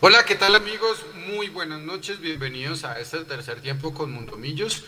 [0.00, 1.04] Hola, ¿qué tal amigos?
[1.28, 4.84] Muy buenas noches, bienvenidos a este tercer tiempo con Mundomillos.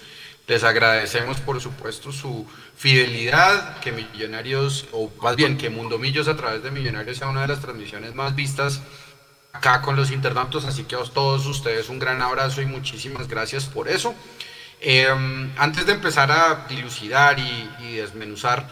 [0.49, 2.45] Les agradecemos por supuesto su
[2.77, 7.49] fidelidad, que Millonarios, o más bien que Mundomillos a través de Millonarios sea una de
[7.49, 8.83] las transmisiones más vistas
[9.53, 13.65] acá con los internautas, así que a todos ustedes un gran abrazo y muchísimas gracias
[13.65, 14.15] por eso.
[14.81, 18.69] Em, antes de empezar a dilucidar y, desmenuzar,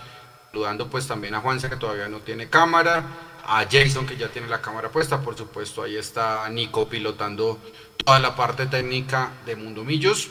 [0.50, 3.05] saludando pues también a Juanse que todavía no tiene cámara,
[3.46, 7.60] a Jason que ya tiene la cámara puesta, por supuesto ahí está Nico pilotando
[8.04, 10.28] toda la parte técnica de Mundomillos.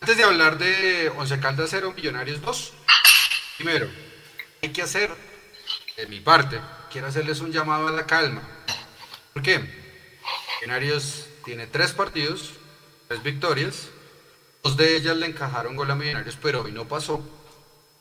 [0.00, 2.72] Antes de hablar de Once Caldas 0, Millonarios 2,
[3.58, 3.88] primero,
[4.62, 5.10] hay que hacer,
[5.96, 8.42] de mi parte, quiero hacerles un llamado a la calma.
[9.32, 9.60] ¿Por qué?
[10.60, 12.52] Millonarios tiene tres partidos,
[13.08, 13.88] tres victorias,
[14.62, 17.22] dos de ellas le encajaron gol a Millonarios, pero hoy no pasó.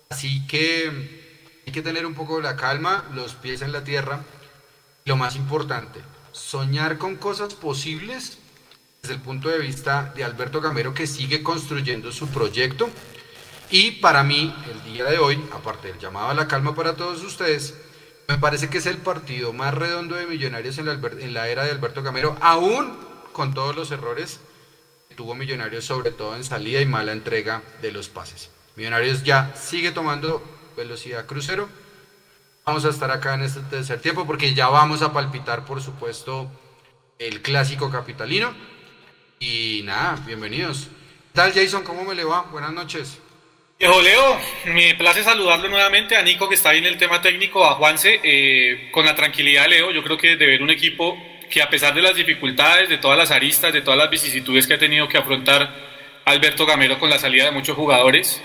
[0.09, 1.29] Así que
[1.69, 4.24] hay que tener un poco de la calma, los pies en la tierra.
[5.06, 8.40] Lo más importante, soñar con cosas posibles
[9.03, 12.90] desde el punto de vista de Alberto Gamero que sigue construyendo su proyecto.
[13.69, 17.22] Y para mí, el día de hoy, aparte del llamado a la calma para todos
[17.22, 17.75] ustedes,
[18.28, 21.66] me parece que es el partido más redondo de Millonarios en la, en la era
[21.66, 22.97] de Alberto Gamero, aún
[23.31, 24.40] con todos los errores
[25.07, 28.50] que tuvo Millonarios, sobre todo en salida y mala entrega de los pases.
[28.75, 31.70] Millonarios ya sigue tomando velocidad crucero.
[32.66, 36.50] Vamos a estar acá en este tercer tiempo porque ya vamos a palpitar, por supuesto,
[37.18, 38.54] el clásico capitalino.
[39.40, 40.88] Y nada, bienvenidos.
[40.88, 41.84] ¿Qué tal Jason?
[41.84, 42.44] ¿Cómo me le va?
[42.44, 43.20] Buenas noches.
[43.78, 47.66] Viejo Leo, me place saludarlo nuevamente a Nico que está ahí en el tema técnico,
[47.66, 51.18] a Juanse, eh, con la tranquilidad Leo, yo creo que de ver un equipo
[51.50, 54.74] que a pesar de las dificultades, de todas las aristas, de todas las vicisitudes que
[54.74, 55.74] ha tenido que afrontar
[56.26, 58.42] Alberto Gamero con la salida de muchos jugadores,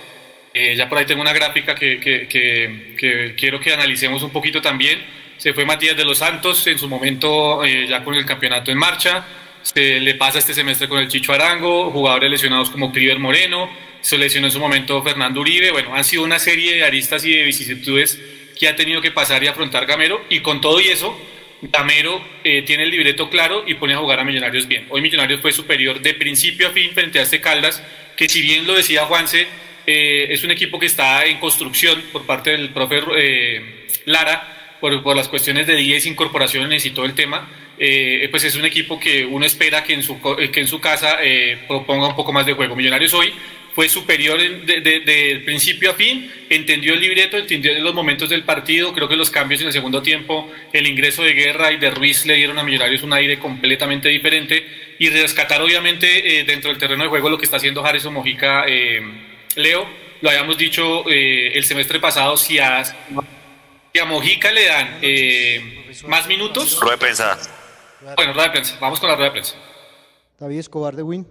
[0.54, 4.62] eh, ya por ahí tengo una gráfica que, que, que, quiero que analicemos un poquito
[4.62, 5.02] también,
[5.36, 8.78] se fue Matías de los Santos en su momento eh, ya con el campeonato en
[8.78, 9.26] marcha,
[9.62, 13.68] se le pasa este semestre con el Chicho Arango, jugadores lesionados como Cliver Moreno,
[14.00, 17.32] se lesionó en su momento Fernando Uribe, bueno, han sido una serie de aristas y
[17.32, 18.20] de vicisitudes
[18.56, 21.18] que ha tenido que pasar y afrontar Gamero, y con todo y eso,
[21.62, 24.86] Gamero eh, tiene el libreto claro y pone a jugar a Millonarios bien.
[24.90, 27.82] Hoy Millonarios fue superior de principio a fin frente a este Caldas,
[28.16, 29.46] que si bien lo decía Juanse,
[29.86, 35.02] eh, es un equipo que está en construcción por parte del profe eh, Lara, por,
[35.02, 38.98] por, las cuestiones de 10 incorporaciones y todo el tema, eh, pues es un equipo
[39.00, 41.18] que uno espera que en su, que en su casa
[41.66, 42.76] proponga un poco más de juego.
[42.76, 43.32] Millonarios hoy
[43.74, 48.92] fue superior de, de, principio a fin, entendió el libreto, entendió los momentos del partido,
[48.92, 52.24] creo que los cambios en el segundo tiempo, el ingreso de Guerra y de Ruiz
[52.24, 54.64] le dieron a Millonarios un aire completamente diferente.
[54.96, 58.64] Y rescatar obviamente eh, dentro del terreno de juego lo que está haciendo Harrison Mojica,
[58.68, 59.02] eh,
[59.56, 59.86] Leo,
[60.20, 65.00] lo habíamos dicho eh, el semestre pasado, si a, si a Mojica le dan
[66.08, 66.80] más minutos...
[66.80, 67.38] Rueda de prensa.
[68.16, 69.54] Bueno, rueda de prensa, vamos con la rueda de prensa.
[70.38, 71.26] David Escobar de Win.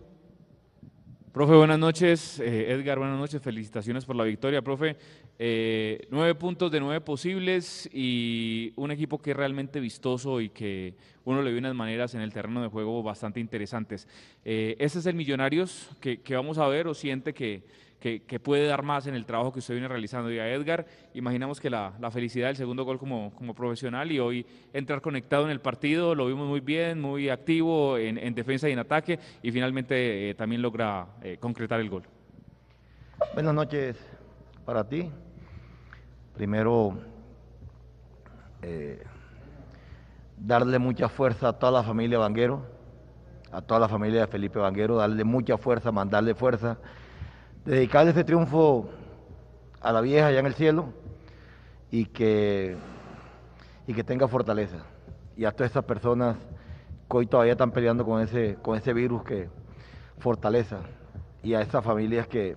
[1.34, 2.40] Profe, buenas noches.
[2.40, 3.42] Eh, Edgar, buenas noches.
[3.42, 4.96] Felicitaciones por la victoria, profe.
[5.40, 10.94] Eh, nueve puntos de nueve posibles y un equipo que es realmente vistoso y que
[11.26, 14.08] uno le ve unas maneras en el terreno de juego bastante interesantes.
[14.46, 17.64] Eh, ¿Ese es el Millonarios que, que vamos a ver o siente que,
[18.04, 20.30] que, puede dar más en el trabajo que usted viene realizando.
[20.30, 24.46] Y a Edgar, imaginamos que la, felicidad del segundo gol como, como, profesional y hoy
[24.74, 28.80] entrar conectado en el partido, lo vimos muy bien, muy activo en, defensa y en
[28.80, 32.04] ataque y finalmente eh, también logra eh, concretar el gol.
[33.34, 33.96] Buenas noches
[34.66, 35.10] para ti.
[36.36, 36.98] Primero,
[38.64, 39.02] eh,
[40.38, 42.66] darle mucha fuerza a toda la familia Vanguero,
[43.50, 46.78] a toda la familia de Felipe Vanguero, darle mucha fuerza, mandarle fuerza
[47.66, 48.90] dedicarle este triunfo
[49.82, 50.88] a la vieja allá en el cielo
[51.92, 52.76] y que,
[53.88, 54.78] y que tenga fortaleza.
[55.38, 56.38] Y a todas estas personas
[57.10, 59.50] que hoy todavía están peleando con ese, con ese virus que
[60.20, 60.82] fortaleza.
[61.42, 62.56] Y a esas familias que,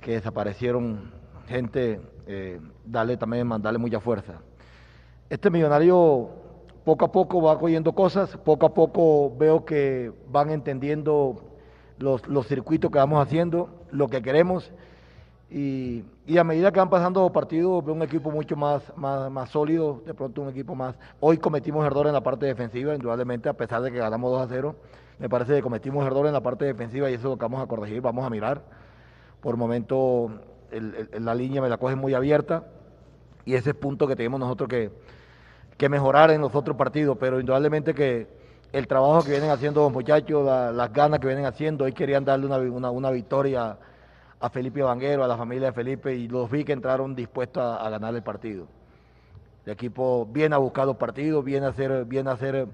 [0.00, 1.12] que desaparecieron,
[1.46, 4.34] gente, eh, darle también, mandarle mucha fuerza.
[5.28, 6.30] Este millonario
[6.84, 11.49] poco a poco va cogiendo cosas, poco a poco veo que van entendiendo
[12.00, 14.72] los, los circuitos que vamos haciendo, lo que queremos.
[15.50, 16.04] Y,
[16.38, 20.42] a medida que van pasando partidos, veo un equipo mucho más, más, sólido, de pronto
[20.42, 20.96] un equipo más.
[21.18, 24.46] Hoy cometimos errores en la parte defensiva, indudablemente, a pesar de que ganamos 2 a
[24.48, 24.76] 0.
[25.18, 27.62] Me parece que cometimos errores en la parte defensiva y eso es lo que vamos
[27.62, 28.62] a corregir, vamos a mirar.
[29.40, 30.30] Por momento,
[30.70, 32.64] la línea me la coge muy abierta
[33.44, 34.90] y ese es el punto que tenemos nosotros que,
[35.76, 38.39] que mejorar en los otros partidos, pero indudablemente que
[38.72, 41.84] el trabajo que vienen haciendo los muchachos, las ganas que vienen haciendo.
[41.84, 43.76] Hoy querían darle una, una, victoria
[44.38, 47.88] a Felipe Vanguero, a la familia de Felipe, y los vi que entraron dispuestos a,
[47.90, 48.66] ganar el partido.
[49.66, 52.68] El equipo viene a buscar los partidos, viene a hacer, viene a hacer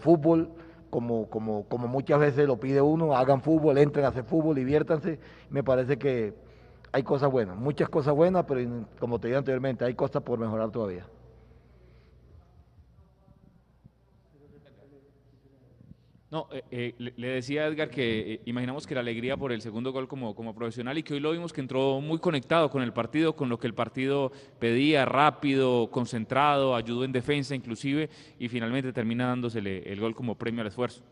[0.00, 0.50] fútbol
[0.90, 5.20] como, como, como muchas veces lo pide uno, hagan fútbol, entren a hacer fútbol, diviértanse.
[5.50, 6.34] Me parece que
[6.90, 10.70] hay cosas buenas, muchas cosas buenas, pero como te dije anteriormente, hay cosas por mejorar
[10.70, 11.04] todavía.
[16.30, 19.62] No, eh, eh, le, decía a Edgar que eh, imaginamos que la alegría por el
[19.62, 22.82] segundo gol como, como profesional y que hoy lo vimos que entró muy conectado con
[22.82, 28.48] el partido, con lo que el partido pedía, rápido, concentrado, ayudó en defensa inclusive y
[28.48, 31.02] finalmente termina dándosele el gol como premio al esfuerzo.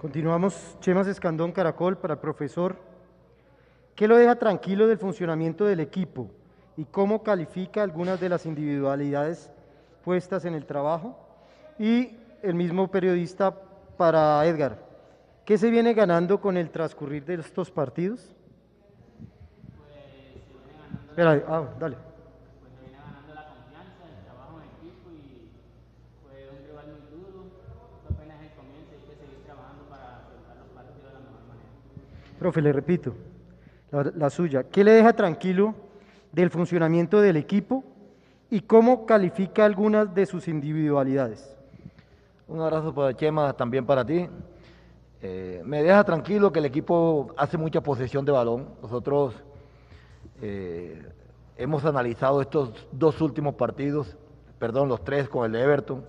[0.00, 2.74] Continuamos, Chemas Escandón Caracol para el profesor.
[3.94, 6.30] ¿Qué lo deja tranquilo del funcionamiento del equipo
[6.78, 9.52] y cómo califica algunas de las individualidades
[10.02, 11.18] puestas en el trabajo?
[11.78, 13.54] Y el mismo periodista
[13.98, 14.78] para Edgar.
[15.44, 18.34] ¿Qué se viene ganando con el transcurrir de estos partidos?
[21.10, 22.09] Espera, ah, dale.
[32.40, 33.12] Profe, le repito,
[33.90, 35.74] la, suya, ¿qué le deja tranquilo
[36.32, 37.84] del funcionamiento del equipo
[38.48, 41.54] y cómo califica algunas de sus individualidades?
[42.48, 44.26] Un abrazo para Chema, también para ti.
[45.20, 48.70] Eh, me deja tranquilo que el equipo hace mucha posesión de balón.
[48.80, 49.34] Nosotros
[50.40, 50.98] eh,
[51.58, 54.16] hemos analizado estos dos últimos partidos,
[54.58, 56.06] perdón, los tres con el de Everton.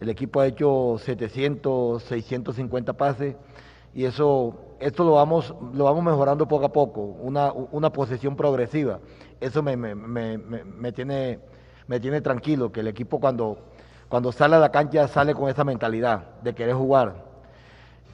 [0.00, 3.36] El equipo ha hecho 700, 650 pases
[3.94, 8.98] y eso esto lo vamos, lo vamos mejorando poco a poco, una, una posesión progresiva.
[9.40, 11.38] Eso me, me, tiene,
[11.86, 13.58] me tiene tranquilo, que el equipo cuando,
[14.08, 17.24] cuando sale a la cancha sale con esa mentalidad de querer jugar.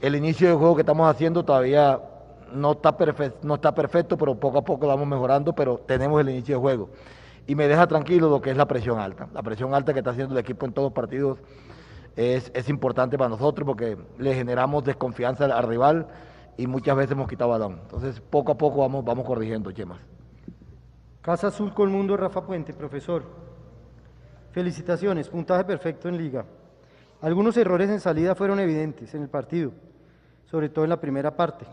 [0.00, 2.00] El inicio del juego que estamos haciendo todavía
[2.52, 6.20] no está, perfecto, no está perfecto, pero poco a poco lo vamos mejorando, pero tenemos
[6.20, 6.90] el inicio del juego.
[7.46, 9.26] Y me deja tranquilo lo que es la presión alta.
[9.32, 11.38] La presión alta que está haciendo el equipo en todos los partidos
[12.18, 16.08] es, es importante para nosotros porque le generamos desconfianza al rival
[16.56, 17.78] y muchas veces hemos quitado balón.
[17.82, 20.00] Entonces, poco a poco vamos, vamos corrigiendo, Chemas.
[21.22, 23.22] Casa Azul con Mundo, Rafa Puente, profesor.
[24.50, 26.44] Felicitaciones, puntaje perfecto en liga.
[27.20, 29.70] Algunos errores en salida fueron evidentes en el partido,
[30.46, 31.66] sobre todo en la primera parte.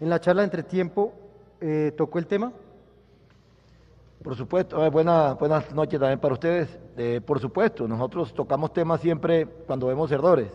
[0.00, 1.14] En la charla entre tiempo,
[1.62, 2.52] eh, ¿tocó el tema?
[4.22, 6.78] Por supuesto, eh, buenas noches también para ustedes.
[6.96, 10.48] Eh, por supuesto, nosotros tocamos temas siempre cuando vemos errores.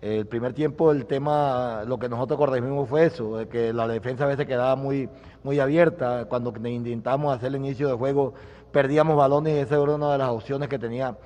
[0.00, 4.24] El primer tiempo el tema, lo que nosotros corregimos fue eso, de que la defensa
[4.24, 5.08] a veces quedaba muy,
[5.42, 6.26] muy abierta.
[6.26, 8.34] Cuando intentamos hacer el inicio de juego,
[8.70, 11.16] perdíamos balones y esa era una de las opciones que tenía,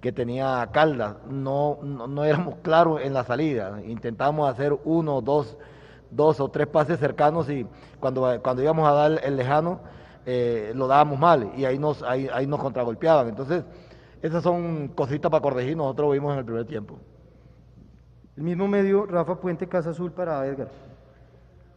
[0.00, 1.16] que tenía Caldas.
[1.28, 3.80] No, no, éramos claros en la salida.
[3.84, 5.56] Intentábamos hacer uno, dos,
[6.12, 7.66] dos o tres pases cercanos y
[7.98, 9.80] cuando, cuando íbamos a dar el lejano,
[10.30, 13.30] eh, lo dábamos mal y ahí nos, ahí, ahí nos contragolpeaban.
[13.30, 13.64] Entonces,
[14.20, 16.98] esas son cositas para corregir, nosotros lo vimos en el primer tiempo.
[18.36, 20.68] El mismo medio, Rafa Puente Casa Azul para Edgar.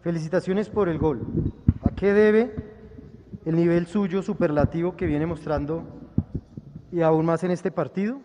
[0.01, 1.21] Felicitaciones por el gol.
[1.81, 2.53] ¿A qué debe
[3.45, 5.85] el nivel suyo superlativo que viene mostrando
[6.91, 8.19] y aún más en este partido?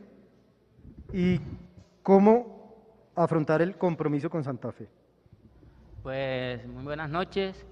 [1.12, 1.40] ¿Y
[2.02, 4.88] cómo afrontar el compromiso con Santa Fe?
[6.02, 7.64] Pues muy buenas noches.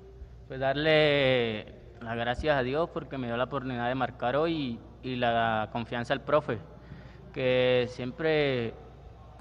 [0.46, 5.16] Pues darle las gracias a Dios porque me dio la oportunidad de marcar hoy y,
[5.16, 6.58] la confianza al profe,
[7.32, 8.74] que siempre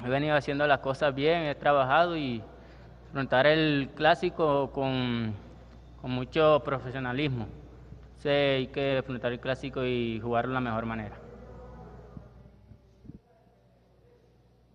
[0.03, 2.41] he venido haciendo las cosas bien, he trabajado y
[3.10, 5.34] afrontar el clásico con,
[6.03, 7.48] mucho profesionalismo.
[8.17, 11.15] Sé, hay que afrontar el clásico y jugarlo de la mejor manera.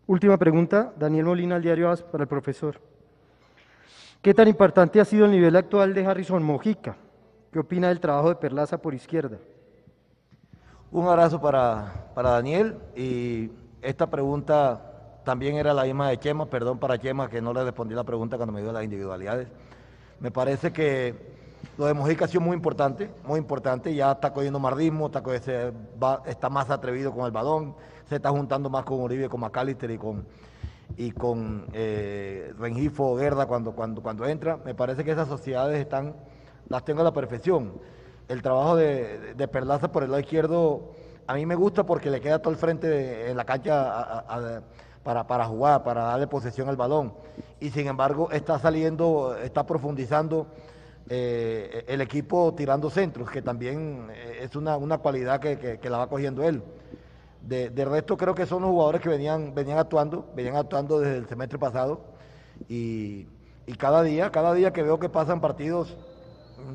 [0.06, 2.80] Última pregunta, Daniel Molina, al diario AS, para el profesor.
[4.22, 6.96] ¿Qué tan importante ha sido el nivel actual de Harrison Mojica?
[7.58, 9.36] ¿Qué opina del trabajo de Perlaza por izquierda?
[10.92, 13.50] Un abrazo para, para Daniel y
[13.82, 17.96] esta pregunta también era la misma de Chema, perdón para Chema que no le respondí
[17.96, 19.48] la pregunta cuando me dio las individualidades.
[20.20, 21.16] Me parece que
[21.76, 25.20] lo de Mojica ha sido muy importante, muy importante, ya está cogiendo más ritmo, está,
[26.26, 27.74] está más atrevido con el balón,
[28.08, 30.24] se está juntando más con Uribe, con McAllister y con,
[30.96, 34.58] y con eh, Rengifo Guerda cuando, cuando, cuando entra.
[34.58, 36.14] Me parece que esas sociedades están,
[36.68, 37.72] las tengo a la perfección.
[38.28, 40.92] El trabajo de, de Perlaza por el lado izquierdo
[41.28, 44.24] a mí me gusta porque le queda todo el frente en la cancha
[45.02, 47.12] para, para jugar, para darle posesión al balón.
[47.60, 50.46] Y sin embargo está saliendo, está profundizando
[51.06, 56.42] eh, el equipo tirando centros, que también eh, es una, cualidad que, la va cogiendo
[56.44, 56.62] él.
[57.42, 61.18] De, de, resto creo que son los jugadores que venían, venían actuando, venían actuando desde
[61.18, 62.00] el semestre pasado
[62.70, 63.26] y,
[63.66, 65.94] y cada día, cada día que veo que pasan partidos,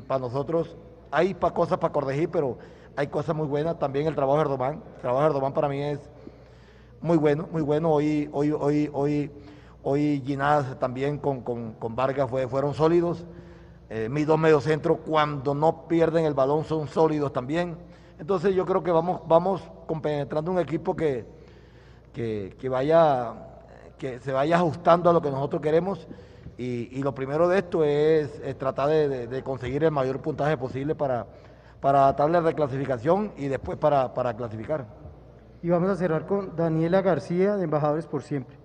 [0.06, 0.76] para nosotros
[1.10, 2.58] hay pa cosas para corregir, pero
[2.96, 3.78] hay cosas muy buenas.
[3.78, 6.00] También el trabajo de Erdogan, el trabajo de Erdogan para mí es
[7.00, 7.92] muy bueno, muy bueno.
[7.92, 9.30] Hoy, hoy, hoy, hoy,
[9.82, 13.24] hoy Ginás también con, con, con Vargas fue, fueron sólidos.
[13.90, 17.76] Eh, mis dos mediocentros cuando no pierden el balón son sólidos también.
[18.18, 21.26] Entonces yo creo que vamos, vamos compenetrando un equipo que,
[22.12, 23.34] que, que, vaya,
[23.98, 26.08] que se vaya ajustando a lo que nosotros queremos.
[26.56, 30.20] Y, y lo primero de esto es, es tratar de, de, de, conseguir el mayor
[30.20, 31.26] puntaje posible para,
[31.80, 34.86] para darle reclasificación y después para, para clasificar.
[35.62, 38.56] Y vamos a cerrar con Daniela García, de Embajadores por Siempre.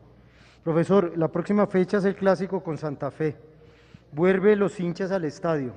[0.63, 3.35] Profesor, la próxima fecha es el clásico con Santa Fe.
[4.11, 5.73] Vuelve los hinchas al estadio.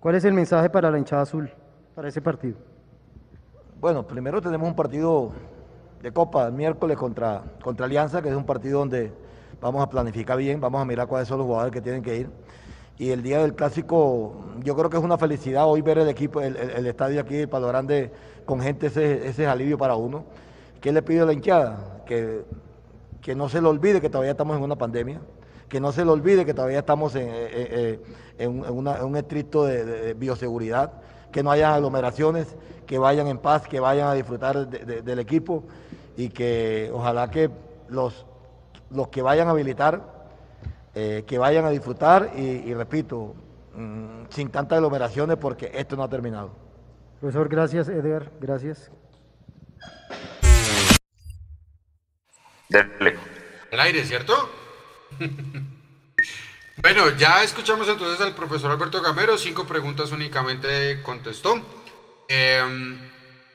[0.00, 1.50] ¿Cuál es el mensaje para la hinchada azul,
[1.94, 2.56] para ese partido?
[3.80, 5.32] Bueno, primero tenemos un partido
[6.02, 9.12] de Copa el miércoles contra, contra Alianza, que es un partido donde
[9.60, 12.30] vamos a planificar bien, vamos a mirar cuáles son los jugadores que tienen que ir.
[12.98, 16.40] Y el día del clásico, yo creo que es una felicidad hoy ver el equipo,
[16.40, 18.10] el, el, estadio aquí de Palo Grande
[18.46, 20.24] con gente, ese, ese es alivio para uno.
[20.80, 22.02] ¿Qué le pido a la hinchada?
[22.06, 22.44] Que,
[23.20, 25.20] que no se le olvide que todavía estamos en una pandemia,
[25.68, 28.00] que no se le olvide que todavía estamos en, en,
[28.38, 30.92] en, una, en un estricto de, bioseguridad,
[31.32, 35.64] que no haya aglomeraciones, que vayan en paz, que vayan a disfrutar de, del equipo
[36.16, 37.50] y que ojalá que
[37.88, 38.24] los,
[38.90, 40.28] los que vayan a habilitar,
[40.94, 43.34] eh, que vayan a disfrutar y, y repito,
[43.74, 46.54] mmm, sin tantas aglomeraciones porque esto no ha terminado.
[47.20, 48.90] Profesor, gracias Edgar, gracias.
[52.68, 53.16] Dale.
[53.72, 54.34] Al aire, ¿cierto?
[56.82, 61.60] bueno, ya escuchamos entonces al profesor Alberto Gamero, cinco preguntas únicamente contestó.
[62.28, 62.62] Eh,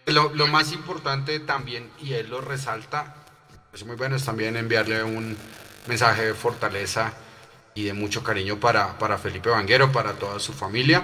[0.07, 3.20] lo, lo, más importante también, y él lo resalta,
[3.73, 5.37] es muy bueno, es también enviarle un
[5.87, 7.13] mensaje de fortaleza
[7.73, 11.03] y de mucho cariño para, para Felipe Vanguero, para toda su familia.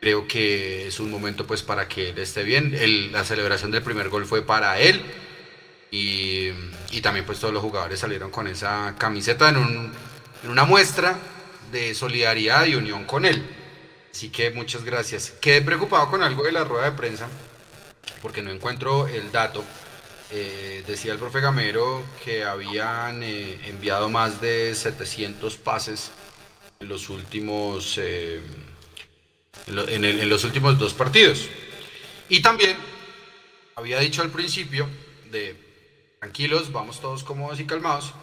[0.00, 2.76] Creo que es un momento pues para que él esté bien.
[3.12, 5.02] La celebración del primer gol fue para él
[5.90, 6.50] y,
[6.90, 9.92] y, también pues todos los jugadores salieron con esa camiseta en, un,
[10.42, 11.18] en una muestra
[11.70, 13.44] de solidaridad y unión con él.
[14.12, 15.32] Así que muchas gracias.
[15.40, 17.28] Quedé preocupado con algo de la rueda de prensa
[18.20, 19.64] porque no encuentro el dato.
[20.34, 26.10] Eh, decía el profe Gamero que habían eh, enviado más de 700 pases
[26.80, 28.40] en los últimos eh,
[29.66, 31.50] en, los últimos dos partidos.
[32.30, 32.78] Y también
[33.76, 34.88] había dicho al principio
[35.30, 38.14] de tranquilos, vamos todos cómodos y calmados.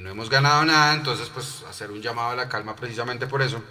[0.00, 3.62] No hemos ganado nada, entonces pues hacer un llamado a la calma precisamente por eso.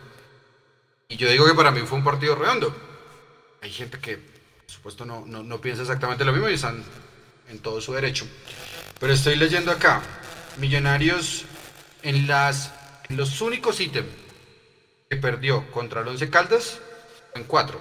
[1.10, 2.74] Y yo digo que para mí fue un partido redondo.
[3.62, 6.86] Hay gente que, por supuesto, no, no, no piensa exactamente lo mismo y están
[7.50, 8.27] en todo su derecho.
[9.00, 10.01] Pero estoy leyendo acá,
[10.58, 11.46] Millonarios
[12.01, 12.74] en, las,
[13.10, 14.10] en los únicos ítems
[15.10, 16.80] que perdió contra el Once Caldas
[17.36, 17.80] en cuatro.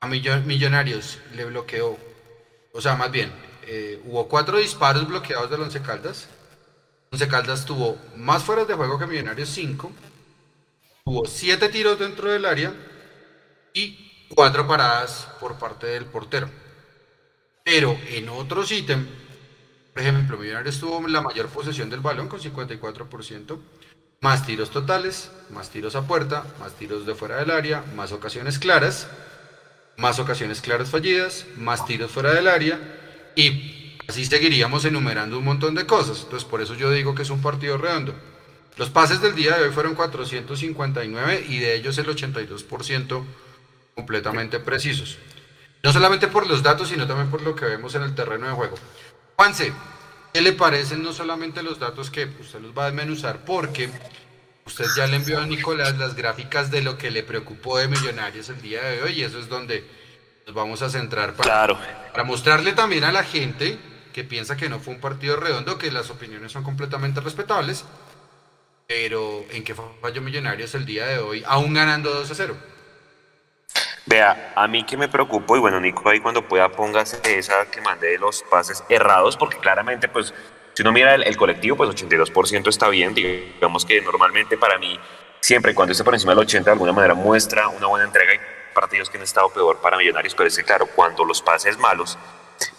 [0.00, 1.98] A Millonarios le bloqueó,
[2.72, 3.32] o sea, más bien,
[3.66, 6.28] eh, hubo cuatro disparos bloqueados del Once Caldas.
[7.10, 9.92] Once Caldas tuvo más fueras de juego que Millonarios, cinco.
[11.04, 12.72] Hubo siete tiros dentro del área
[13.74, 16.48] y cuatro paradas por parte del portero.
[17.64, 19.06] Pero en otros ítems,
[19.92, 23.58] por ejemplo, Millonarios tuvo la mayor posesión del balón con 54%.
[24.20, 28.58] Más tiros totales, más tiros a puerta, más tiros de fuera del área, más ocasiones
[28.58, 29.08] claras,
[29.96, 32.78] más ocasiones claras fallidas, más tiros fuera del área
[33.34, 36.20] y así seguiríamos enumerando un montón de cosas.
[36.22, 38.14] Entonces por eso yo digo que es un partido redondo.
[38.76, 43.24] Los pases del día de hoy fueron 459 y de ellos el 82%
[43.94, 45.18] completamente precisos.
[45.82, 48.52] No solamente por los datos, sino también por lo que vemos en el terreno de
[48.52, 48.76] juego.
[49.36, 49.72] Juanse,
[50.32, 53.44] ¿Qué le parecen no solamente los datos que usted los va a desmenuzar?
[53.44, 53.90] Porque
[54.64, 58.48] usted ya le envió a Nicolás las gráficas de lo que le preocupó de Millonarios
[58.48, 59.84] el día de hoy y eso es donde
[60.46, 61.78] nos vamos a centrar para, claro.
[62.12, 63.78] para mostrarle también a la gente
[64.14, 67.84] que piensa que no fue un partido redondo, que las opiniones son completamente respetables,
[68.86, 72.56] pero en qué falló Millonarios el día de hoy, aún ganando 2 a 0.
[74.06, 77.80] Vea, a mí que me preocupo, y bueno, Nico ahí cuando pueda póngase esa que
[77.80, 80.34] mandé de los pases errados, porque claramente, pues,
[80.74, 84.98] si uno mira el, el colectivo, pues 82% está bien, digamos que normalmente para mí,
[85.40, 88.38] siempre cuando esté por encima del 80, de alguna manera muestra una buena entrega, y
[88.74, 92.18] partidos que han estado peor para Millonarios, pero es que claro, cuando los pases malos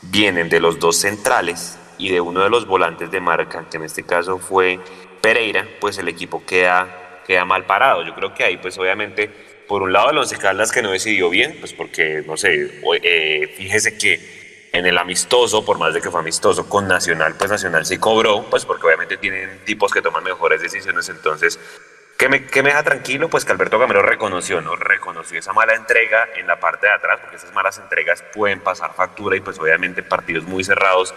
[0.02, 3.84] vienen de los dos centrales y de uno de los volantes de marca, que en
[3.84, 4.80] este caso fue
[5.22, 8.04] Pereira, pues el equipo queda, queda mal parado.
[8.04, 11.30] Yo creo que ahí, pues obviamente por un lado el Once Caldas que no decidió
[11.30, 16.10] bien, pues porque, no sé, eh, fíjese que en el amistoso, por más de que
[16.10, 20.24] fue amistoso con Nacional, pues Nacional sí cobró, pues porque obviamente tienen tipos que toman
[20.24, 21.60] mejores decisiones, entonces
[22.18, 23.28] ¿Qué me, me, deja tranquilo?
[23.28, 24.76] Pues que Alberto Gamero reconoció, ¿no?
[24.76, 28.94] Reconoció esa mala entrega en la parte de atrás, porque esas malas entregas pueden pasar
[28.94, 31.14] factura y pues obviamente partidos muy cerrados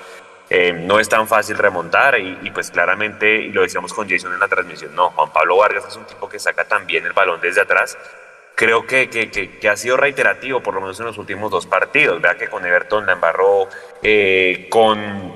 [0.48, 4.38] eh, no es tan fácil remontar y, pues claramente, y lo decíamos con Jason en
[4.38, 7.60] la transmisión, no, Juan Pablo Vargas es un tipo que saca también el balón desde
[7.60, 7.98] atrás.
[8.56, 12.22] Creo que, que, que, ha sido reiterativo, por lo menos en los últimos dos partidos.
[12.22, 13.68] Vea que con Everton la embarró,
[14.02, 15.34] eh, con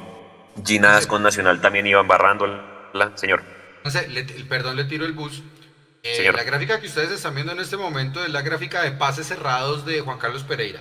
[0.65, 2.47] Ginás, con Nacional también iba embarrando,
[3.17, 3.43] señor.
[3.85, 4.09] No sé,
[4.49, 5.43] perdón, le tiro el bus.
[6.03, 9.27] Eh, la gráfica que ustedes están viendo en este momento es la gráfica de pases
[9.27, 10.81] cerrados de Juan Carlos Pereira.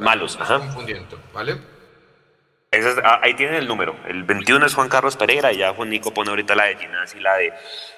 [0.00, 0.58] Malos, ajá.
[0.58, 1.56] Confundiendo, ¿vale?
[3.04, 3.96] Ah, ahí tienen el número.
[4.06, 7.14] El 21 es Juan Carlos Pereira y ya Juan Nico pone ahorita la de Ginás
[7.14, 7.52] y la de,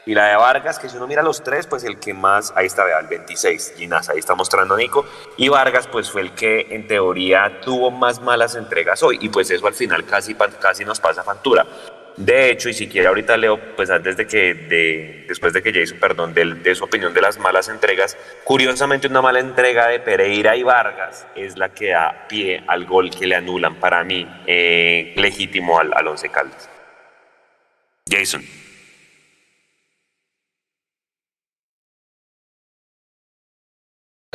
[0.04, 2.66] y la de Vargas, que si uno mira los tres, pues el que más, ahí
[2.66, 5.06] está, vea, el 26, Ginás, ahí está mostrando Nico.
[5.36, 9.50] Y Vargas, pues fue el que en teoría tuvo más malas entregas hoy y pues
[9.50, 11.66] eso al final casi, casi nos pasa factura.
[12.16, 15.70] De hecho, y si quiere ahorita leo, pues antes de que, de, después de que
[15.70, 20.00] Jason, perdón, de, de, su opinión de las malas entregas, curiosamente una mala entrega de
[20.00, 24.26] Pereira y Vargas es la que da pie al gol que le anulan para mí
[24.46, 26.70] eh, legítimo al, al Once Caldas.
[28.08, 28.42] Jason.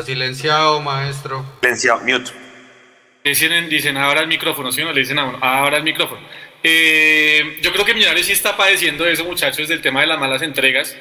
[0.03, 1.45] Silenciado, maestro.
[1.61, 2.31] Silenciado, mute.
[3.23, 4.93] Dicen, dicen ahora el micrófono, ¿sí o no?
[4.93, 6.21] Le dicen ahora el micrófono.
[6.63, 10.41] Eh, yo creo que Millonarios sí está padeciendo eso, muchachos, del tema de las malas
[10.41, 10.95] entregas.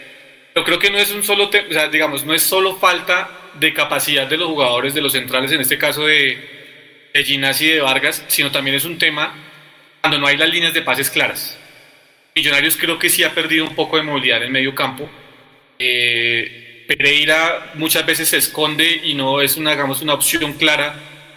[0.55, 3.73] Yo creo que no es un solo, o sea, digamos, no es solo falta de
[3.73, 7.81] capacidad de los jugadores, de los centrales, en este caso de, de Ginás y de
[7.81, 9.35] Vargas, sino también es un tema
[10.01, 11.59] cuando no hay las líneas de pases claras.
[12.35, 15.09] Millonarios creo que sí ha perdido un poco de movilidad en el medio campo.
[15.79, 20.95] Eh, Pereira muchas veces se esconde y no es una, digamos, una opción clara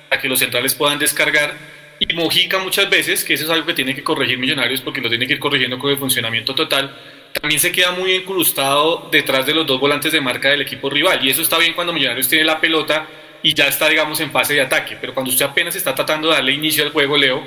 [0.09, 1.72] para que los centrales puedan descargar
[2.07, 5.09] y Mojica muchas veces, que eso es algo que tiene que corregir Millonarios porque lo
[5.09, 6.95] tiene que ir corrigiendo con el funcionamiento total,
[7.33, 11.23] también se queda muy incrustado detrás de los dos volantes de marca del equipo rival.
[11.25, 13.07] Y eso está bien cuando Millonarios tiene la pelota
[13.41, 14.97] y ya está, digamos, en fase de ataque.
[14.99, 17.43] Pero cuando usted apenas está tratando de darle inicio al juego, Leo,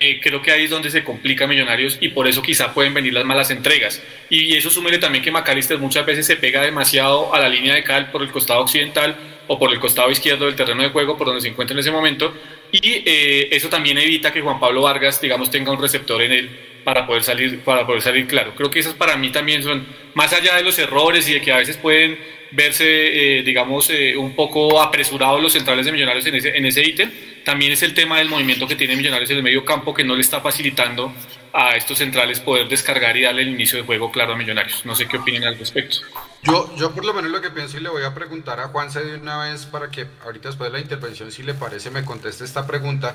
[0.00, 3.12] eh, creo que ahí es donde se complica Millonarios y por eso quizá pueden venir
[3.12, 4.02] las malas entregas.
[4.30, 7.84] Y eso súmele también que Macalister muchas veces se pega demasiado a la línea de
[7.84, 9.14] cal por el costado occidental
[9.46, 11.90] o por el costado izquierdo del terreno de juego, por donde se encuentra en ese
[11.90, 12.32] momento,
[12.72, 16.69] y eh, eso también evita que Juan Pablo Vargas, digamos, tenga un receptor en él
[16.92, 18.52] para poder salir, para poder salir claro.
[18.56, 21.52] Creo que esas para mí también son, más allá de los errores y de que
[21.52, 22.18] a veces pueden
[22.50, 26.82] verse, eh, digamos, eh, un poco apresurados los centrales de Millonarios en ese, en ese
[26.82, 27.12] ítem,
[27.44, 30.16] también es el tema del movimiento que tiene Millonarios en el medio campo que no
[30.16, 31.14] le está facilitando
[31.52, 34.84] a estos centrales poder descargar y darle el inicio de juego claro a Millonarios.
[34.84, 35.98] No sé qué opinan al respecto.
[36.42, 39.04] Yo, yo por lo menos lo que pienso y le voy a preguntar a Juanse
[39.04, 42.44] de una vez para que ahorita después de la intervención, si le parece, me conteste
[42.44, 43.14] esta pregunta,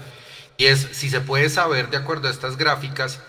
[0.55, 3.21] y es si se puede saber de acuerdo a estas gráficas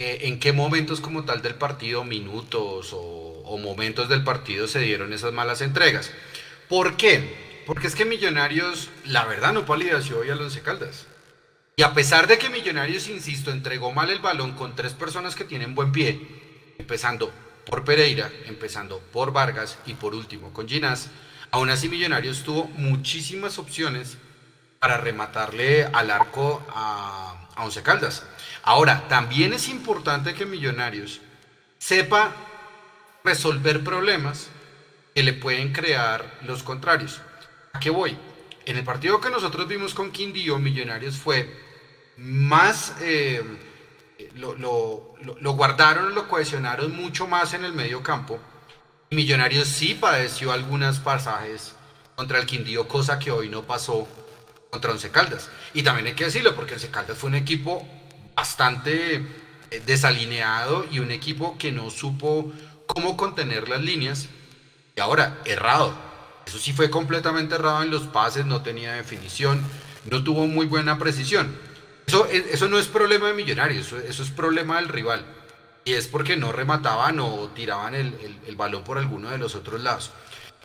[0.00, 5.12] eh, en qué momentos como tal del partido, minutos o, momentos del partido se dieron
[5.12, 6.10] esas malas entregas.
[6.70, 7.62] ¿Por qué?
[7.66, 11.06] Porque es que Millonarios, la verdad, no palideció hoy al Once Caldas.
[11.76, 15.44] Y a pesar de que Millonarios, insisto, entregó mal el balón con tres personas que
[15.44, 16.18] tienen buen pie,
[16.78, 17.30] empezando
[17.66, 21.10] por Pereira, empezando por Vargas y por último con Ginás,
[21.50, 24.16] aún así Millonarios tuvo muchísimas opciones
[24.78, 28.24] para rematarle al arco a, a Once Caldas.
[28.62, 31.20] Ahora, también es importante que Millonarios
[31.78, 32.34] sepa
[33.24, 34.48] resolver problemas
[35.14, 37.20] que le pueden crear los contrarios.
[37.72, 38.16] ¿A qué voy?
[38.66, 41.48] En el partido que nosotros vimos con Quindío, Millonarios fue
[42.16, 42.94] más...
[43.00, 43.42] Eh,
[44.34, 48.38] lo, lo, lo, guardaron, lo cohesionaron mucho más en el medio campo.
[49.10, 51.74] Millonarios sí padeció algunos pasajes
[52.14, 54.06] contra el Quindío, cosa que hoy no pasó
[54.68, 55.50] contra Once Caldas.
[55.72, 57.88] Y también hay que decirlo, porque Once Caldas fue un equipo
[58.40, 59.16] bastante
[59.70, 62.50] eh, desalineado y un equipo que no supo
[62.86, 64.28] cómo contener las líneas.
[64.96, 65.92] Y ahora, errado.
[66.46, 69.62] Eso sí fue completamente errado en los pases, no tenía definición,
[70.10, 71.54] no tuvo muy buena precisión.
[72.06, 75.22] Eso, no es problema de Millonarios, eso, es problema del rival.
[75.84, 80.12] Y es porque no remataban o tiraban el, balón por alguno de los otros lados.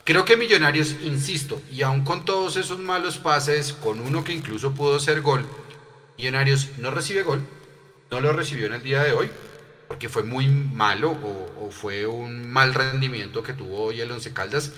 [0.06, 4.74] Creo que Millonarios, insisto, y aún con todos esos malos pases, con uno que incluso
[4.74, 5.46] pudo ser gol,
[6.18, 7.42] Millonarios no recibe gol,
[8.16, 9.30] no lo recibió en el día de hoy,
[9.90, 14.72] porque fue muy malo o, fue un mal rendimiento que tuvo hoy el Once Caldas.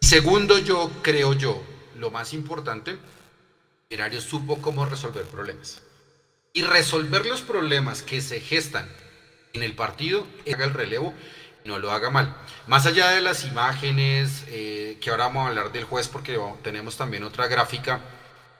[0.00, 1.62] Segundo, yo creo yo,
[1.98, 2.96] lo más importante,
[3.90, 5.82] Millonarios supo cómo resolver problemas
[6.54, 8.88] y resolver los problemas que se gestan
[9.52, 11.12] en el partido, haga el relevo
[11.62, 12.34] y no lo haga mal.
[12.68, 16.96] Más allá de las imágenes, eh, que ahora vamos a hablar del juez porque tenemos
[16.96, 18.00] también otra gráfica,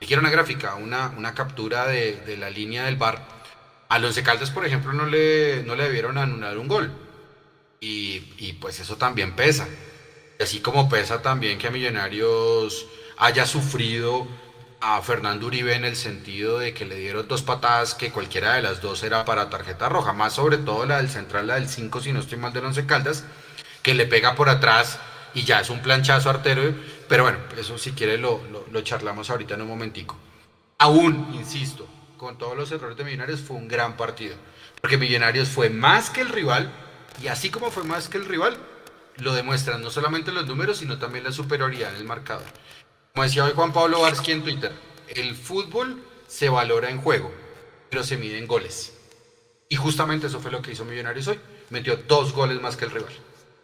[0.01, 3.42] quiero una gráfica, una, una captura de la línea del bar.
[3.93, 6.91] A los Caldas, por ejemplo, no le, no le debieron anular un gol.
[7.79, 9.69] Y, y pues eso también pesa.
[10.41, 12.87] Así como pesa también que a Millonarios
[13.19, 14.27] haya sufrido
[14.81, 18.63] a Fernando Uribe en el sentido de que le dieron dos patadas que cualquiera de
[18.63, 22.01] las dos era para tarjeta roja, más sobre todo la del central, la del 5,
[22.01, 23.25] si no estoy mal, de Once Caldas,
[23.83, 25.01] que le pega por atrás
[25.35, 26.75] y ya es un planchazo artero,
[27.09, 28.41] pero bueno, eso si quiere lo,
[28.73, 30.17] lo, charlamos ahorita en un momentico.
[30.79, 31.87] Aún, insisto,
[32.23, 34.37] con todos los errores de Millonarios fue un gran partido,
[34.81, 36.71] porque Millonarios fue más que el rival,
[37.21, 38.57] y así como fue más que el rival,
[39.17, 42.47] lo demuestran no solamente los números, sino también la superioridad en el marcador.
[43.13, 44.71] Como decía hoy Juan Pablo Varsky en Twitter,
[45.09, 47.35] el fútbol se valora en juego,
[47.91, 48.97] pero se mide en goles.
[49.69, 51.41] Y justamente eso fue lo que hizo Millonarios hoy.
[51.71, 53.13] Metió dos goles más que el rival.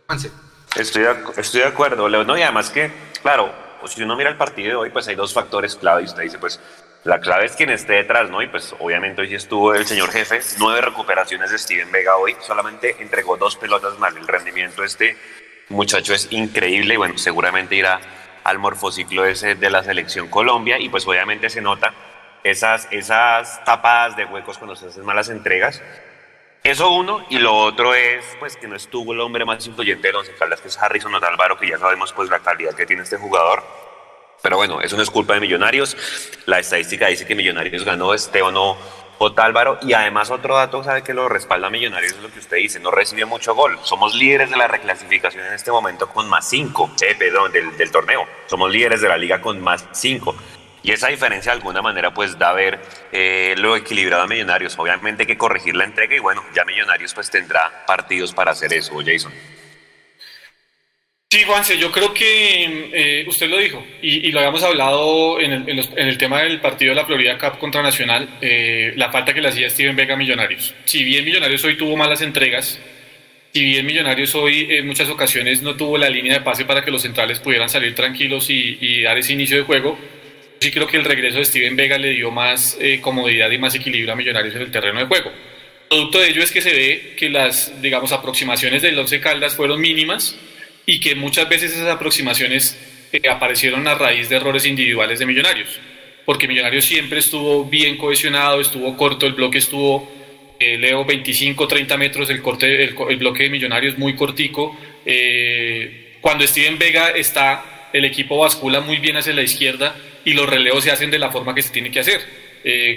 [0.09, 0.33] Juanse.
[0.75, 2.25] Estoy de, estoy de acuerdo, Leo.
[2.25, 2.93] No, y además que,
[3.23, 6.03] claro, pues si uno mira el partido de hoy, pues hay dos factores clave.
[6.03, 6.59] Y usted dice, pues
[7.05, 8.43] la clave es quien esté detrás, ¿no?
[8.43, 10.41] Y pues obviamente hoy estuvo el señor jefe.
[10.59, 12.37] Nueve recuperaciones de Steven Vega hoy.
[12.41, 14.17] Solamente entregó dos pelotas mal.
[14.17, 15.17] El rendimiento este
[15.69, 16.95] muchacho es increíble.
[16.95, 18.01] Y bueno, seguramente irá
[18.45, 21.95] al morfociclo ese de la selección Colombia y pues obviamente se nota
[22.45, 25.83] esas, esas tapadas de huecos cuando se hacen malas entregas.
[26.65, 30.17] Eso uno, y lo otro es pues que no estuvo el hombre más influyente de
[30.17, 33.17] Once Caldas, que es Harrison Otálvaro, que ya sabemos pues la calidad que tiene este
[33.17, 33.63] jugador.
[34.43, 35.97] Pero bueno, eso no es culpa de Millonarios.
[36.47, 38.77] La estadística dice que Millonarios ganó este o no
[39.19, 39.79] Otálvaro.
[39.83, 42.91] Y además otro dato, sabe que lo respalda Millonarios, es lo que usted dice, no
[42.91, 43.79] recibe mucho gol.
[43.83, 48.27] Somos líderes de la reclasificación en este momento con más 5, eh, perdón, del, torneo.
[48.47, 50.35] Somos líderes de la liga con más 5.
[50.85, 54.79] Y esa diferencia de alguna manera pues da a ver eh, lo equilibrado a Millonarios.
[54.79, 58.73] Obviamente hay que corregir la entrega y bueno, ya Millonarios pues tendrá partidos para hacer
[58.73, 59.33] eso, Jason.
[61.31, 65.69] Sí, Juanse, yo creo que eh, usted lo dijo y, lo habíamos hablado en el,
[65.69, 69.43] en, el, tema del partido de la Florida Cup contra Nacional, eh, la falta que
[69.43, 70.75] le hacía Steven Vega a Millonarios.
[70.87, 72.81] Si bien Millonarios hoy tuvo malas entregas,
[73.53, 76.91] si bien Millonarios hoy en muchas ocasiones no tuvo la línea de pase para que
[76.91, 79.99] los centrales pudieran salir tranquilos y, y dar ese inicio de juego,
[80.61, 83.75] sí creo que el regreso de Steven Vega le dio más eh, comodidad y más
[83.75, 85.31] equilibrio a Millonarios en el terreno de juego.
[85.91, 89.79] Producto de ello es que se ve que las, digamos, aproximaciones del Once Caldas fueron
[89.79, 90.39] mínimas
[90.89, 92.79] y que muchas veces esas aproximaciones
[93.13, 95.79] eh, aparecieron a raíz de errores individuales de Millonarios,
[96.25, 100.11] porque Millonarios siempre estuvo bien cohesionado, estuvo corto, el bloque estuvo,
[100.59, 104.79] eh, leo, 25, 30 metros, el, corte, el, bloque de Millonarios muy cortico.
[105.05, 110.49] Eh, cuando Steven Vega está, el equipo bascula muy bien hacia la izquierda y los
[110.49, 112.23] relevos se hacen de la forma que se tiene que hacer.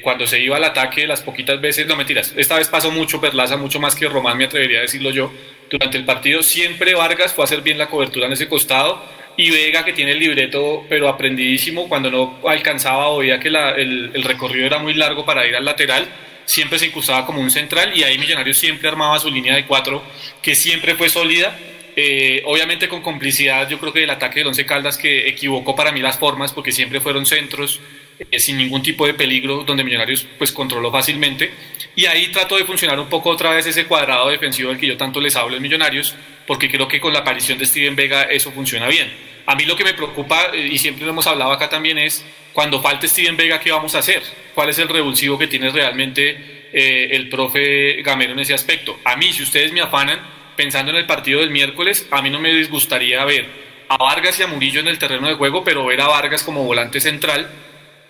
[0.01, 3.57] cuando se iba al ataque, las poquitas veces, no mentiras, esta vez pasó mucho Perlaza,
[3.57, 5.31] mucho más que Román, me atrevería a decirlo yo,
[5.71, 9.01] durante el partido siempre Vargas fue a hacer bien la cobertura en ese costado
[9.37, 14.23] y Vega que tiene el libreto pero aprendidísimo cuando no alcanzaba o veía que el,
[14.23, 16.07] recorrido era muy largo para ir al lateral
[16.45, 20.03] siempre se incrustaba como un central y ahí Millonarios siempre armaba su línea de cuatro
[20.41, 21.57] que siempre fue sólida.
[21.95, 25.91] Eh, obviamente con complicidad yo creo que el ataque del Once Caldas que equivocó para
[25.91, 27.81] mí las formas porque siempre fueron centros
[28.29, 31.51] eh, sin ningún tipo de peligro donde Millonarios pues controló fácilmente
[31.95, 34.97] y ahí trato de funcionar un poco otra vez ese cuadrado defensivo del que yo
[34.97, 36.15] tanto les hablo en Millonarios,
[36.47, 39.11] porque creo que con la aparición de Steven Vega eso funciona bien.
[39.45, 42.25] A mí lo que me preocupa, eh, y siempre lo hemos hablado acá también, es
[42.53, 44.21] cuando falte Steven Vega, ¿qué vamos a hacer?
[44.53, 48.99] ¿Cuál es el revulsivo que tiene realmente eh, el profe Gamero en ese aspecto?
[49.03, 50.19] A mí, si ustedes me afanan,
[50.55, 53.47] pensando en el partido del miércoles, a mí no me disgustaría ver
[53.89, 56.63] a Vargas y a Murillo en el terreno de juego, pero ver a Vargas como
[56.63, 57.49] volante central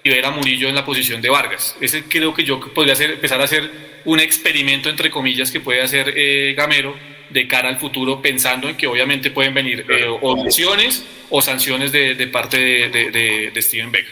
[0.03, 1.75] y ver a Murillo en la posición de Vargas.
[1.79, 3.69] Ese creo que yo podría hacer, empezar a hacer
[4.05, 6.95] un experimento, entre comillas, que puede hacer eh, Gamero
[7.29, 12.15] de cara al futuro, pensando en que obviamente pueden venir eh, opciones o sanciones de,
[12.15, 14.05] de parte de, de, Steven Beck.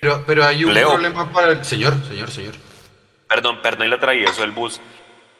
[0.00, 2.54] Pero, pero hay un problema para el señor, señor, señor.
[3.28, 4.80] Perdón, perdón, y le traí eso el bus.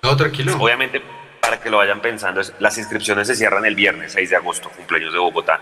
[0.03, 0.57] No, tranquilo.
[0.59, 1.01] Obviamente,
[1.41, 5.13] para que lo vayan pensando, las inscripciones se cierran el viernes 6 de agosto, cumpleaños
[5.13, 5.61] de Bogotá.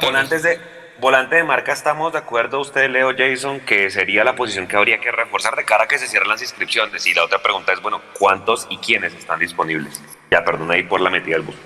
[0.00, 0.60] Con antes de,
[1.00, 5.00] Volante de marca, ¿estamos de acuerdo usted, Leo Jason, que sería la posición que habría
[5.00, 7.06] que reforzar de cara a que se cierren las inscripciones?
[7.06, 10.00] Y la otra pregunta es, bueno, ¿cuántos y quiénes están disponibles?
[10.30, 11.56] Ya, perdón ahí por la metida del bus.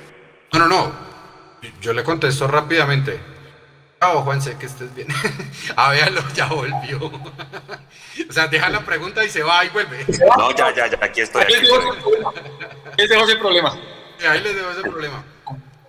[0.53, 0.93] No, no, no.
[1.81, 3.19] Yo le contesto rápidamente.
[4.01, 5.09] Chao, Juanse, que estés bien.
[5.77, 6.99] ah, véalo, ya volvió.
[8.31, 10.07] o sea, deja la pregunta y se va y vuelve.
[10.39, 11.43] No, ya, ya, ya, aquí estoy.
[11.43, 11.55] Aquí
[12.97, 13.77] les dejo ese problema.
[14.29, 15.25] Ahí les dejo ese problema.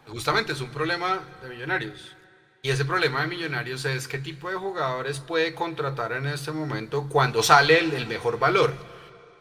[0.08, 2.17] Justamente es un problema de millonarios
[2.62, 7.08] y ese problema de Millonarios es qué tipo de jugadores puede contratar en este momento
[7.08, 8.74] cuando sale el, mejor valor.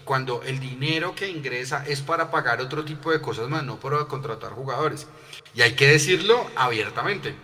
[0.04, 4.04] Cuando el dinero que ingresa es para pagar otro tipo de cosas más, no para
[4.04, 5.08] contratar jugadores.
[5.54, 7.34] Y hay que decirlo abiertamente.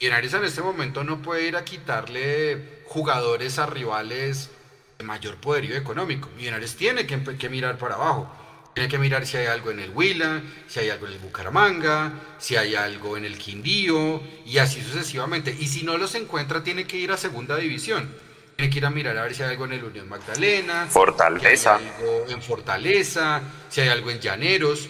[0.00, 4.50] Millonarios en este momento no puede ir a quitarle jugadores a rivales
[4.98, 6.28] de mayor poderío económico.
[6.36, 8.30] Millonarios tiene que, que mirar para abajo.
[8.74, 12.12] Tiene que mirar si hay algo en el Huila, si hay algo en el Bucaramanga,
[12.38, 15.56] si hay algo en el Quindío y así sucesivamente.
[15.56, 18.12] Y si no los encuentra, tiene que ir a segunda división.
[18.56, 21.78] Tiene que ir a mirar a ver si hay algo en el Unión Magdalena, Fortaleza.
[21.78, 24.88] Si hay algo en Fortaleza, si hay algo en Llaneros.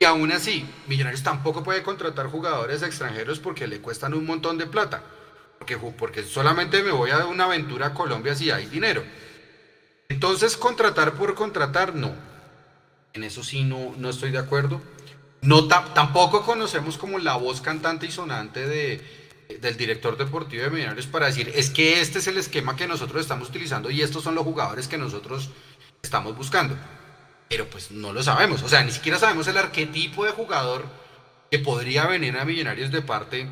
[0.00, 4.66] Y aún así, Millonarios tampoco puede contratar jugadores extranjeros porque le cuestan un montón de
[4.66, 5.02] plata.
[5.58, 9.04] Porque, porque solamente me voy a una aventura a Colombia si hay dinero.
[10.08, 12.27] Entonces, contratar por contratar, no.
[13.14, 14.80] En eso sí no, no estoy de acuerdo.
[15.40, 19.00] No, tampoco conocemos como la voz cantante y sonante de,
[19.60, 23.22] del director deportivo de Millonarios para decir, es que este es el esquema que nosotros
[23.22, 25.50] estamos utilizando y estos son los jugadores que nosotros
[26.02, 26.76] estamos buscando
[27.48, 28.62] pero pues no lo sabemos.
[28.62, 30.84] O sea, ni siquiera sabemos el arquetipo de jugador
[31.50, 33.48] que podría venir a Millonarios de parte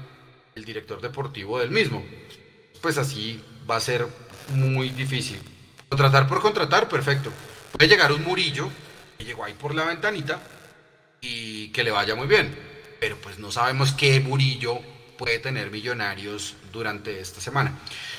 [0.55, 2.05] del director deportivo del mismo.
[2.83, 4.07] Pues así va a ser
[4.51, 5.41] muy difícil.
[5.89, 7.33] Contratar por contratar, perfecto.
[7.73, 8.71] Puede llegar un Murillo,
[9.19, 10.41] que llegó ahí por la ventanita,
[11.21, 12.57] y que le vaya muy bien.
[13.01, 14.81] Pero pues no sabemos qué Murillo
[15.19, 17.73] puede tener Millonarios durante esta semana.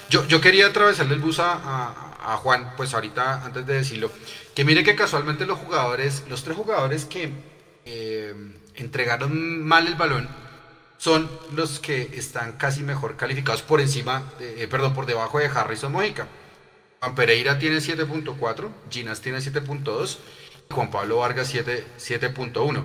[0.10, 4.12] Yo, yo quería atravesarle el bus a, Juan, pues ahorita antes de decirlo,
[4.54, 7.32] que mire que casualmente los jugadores, los tres jugadores que
[7.86, 8.34] eh,
[8.76, 10.28] entregaron mal el balón,
[10.98, 15.92] son los que están casi mejor calificados por encima, eh, perdón, por debajo de Harrison
[15.92, 16.28] Mojica.
[17.00, 20.37] Juan Pereira tiene 7.4, Ginas tiene 7.2 y
[20.72, 22.84] Juan Pablo Vargas 7.1.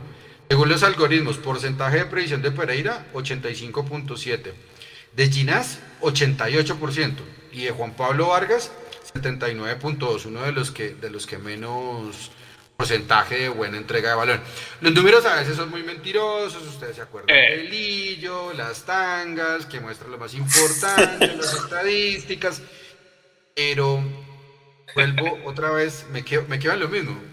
[0.49, 4.53] Según los algoritmos, porcentaje de previsión de Pereira 85.7,
[5.15, 7.15] de Ginas 88%
[7.53, 8.71] y de Juan Pablo Vargas
[9.15, 12.31] 79.2, uno de los que de los que menos
[12.77, 14.41] porcentaje de buena entrega de balón.
[14.81, 17.57] Los números a veces son muy mentirosos, ustedes se acuerdan eh.
[17.57, 22.61] del lillo, las tangas, que muestran lo más importante, las estadísticas,
[23.55, 24.03] pero
[24.95, 27.32] vuelvo otra vez, me quedo, me quedo en lo mismo.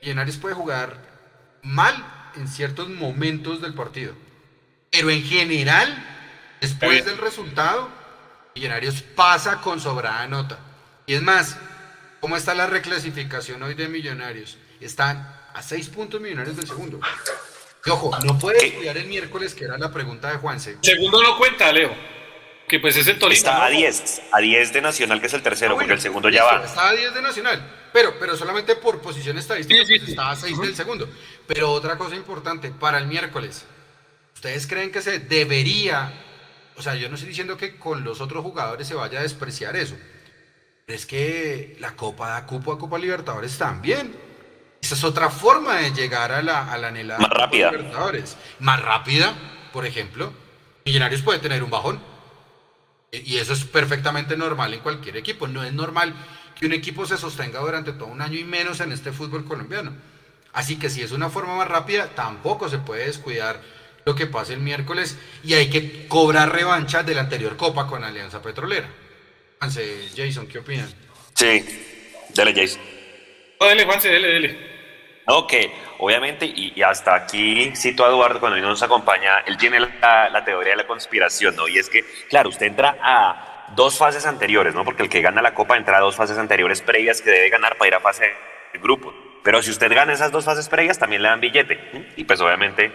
[0.00, 0.96] Millonarios puede jugar
[1.62, 4.14] mal en ciertos momentos del partido,
[4.90, 6.06] pero en general,
[6.60, 7.88] después del resultado,
[8.54, 10.58] Millonarios pasa con sobrada nota.
[11.06, 11.56] Y es más,
[12.20, 14.58] ¿cómo está la reclasificación hoy de Millonarios?
[14.80, 17.00] Están a seis puntos Millonarios del segundo.
[17.84, 20.78] Y ojo, no puede estudiar el miércoles, que era la pregunta de Juanse.
[20.82, 22.19] Segundo no cuenta, Leo.
[22.70, 23.36] Que pues es el Tolima.
[23.36, 26.28] Está a 10, a 10 de Nacional, que es el tercero, ah, porque el segundo
[26.28, 26.64] ya va.
[26.64, 30.60] Está a 10 de Nacional, pero, pero solamente por posición estadística pues, está a 6
[30.60, 31.08] del segundo.
[31.46, 33.66] Pero otra cosa importante, para el miércoles,
[34.34, 36.12] ¿ustedes creen que se debería
[36.80, 39.76] o sea, yo no estoy diciendo que con los otros jugadores se vaya a despreciar
[39.76, 39.96] eso.
[40.86, 44.16] Pero es que la Copa da cupo a Copa Libertadores también.
[44.80, 47.70] Esa es otra forma de llegar a la, a la anhelada Más rápida.
[47.70, 48.34] Libertadores.
[48.60, 49.34] Más rápida,
[49.74, 50.32] por ejemplo.
[50.86, 52.02] Millonarios puede tener un bajón.
[53.12, 55.48] Y eso es perfectamente normal en cualquier equipo.
[55.48, 56.14] No es normal
[56.58, 59.92] que un equipo se sostenga durante todo un año y menos en este fútbol colombiano.
[60.52, 63.60] Así que si es una forma más rápida, tampoco se puede descuidar
[64.04, 68.02] lo que pase el miércoles y hay que cobrar revancha de la anterior Copa con
[68.02, 68.88] Alianza Petrolera.
[70.16, 70.92] Jason, ¿qué opinan?
[71.34, 71.64] Sí,
[72.34, 72.80] dale Jason.
[73.58, 74.79] Oh, dale, Juanse, dale, dale.
[75.32, 75.52] Ok,
[75.98, 80.78] obviamente, y, hasta aquí cito a Eduardo cuando nos acompaña, él tiene la, teoría de
[80.78, 81.68] la conspiración, ¿no?
[81.68, 84.84] Y es que, claro, usted entra a dos fases anteriores, ¿no?
[84.84, 87.76] Porque el que gana la Copa entra a dos fases anteriores previas que debe ganar
[87.78, 88.24] para ir a fase
[88.72, 89.14] de grupo.
[89.44, 91.78] Pero si usted gana esas dos fases previas, también le dan billete.
[92.16, 92.90] Y pues obviamente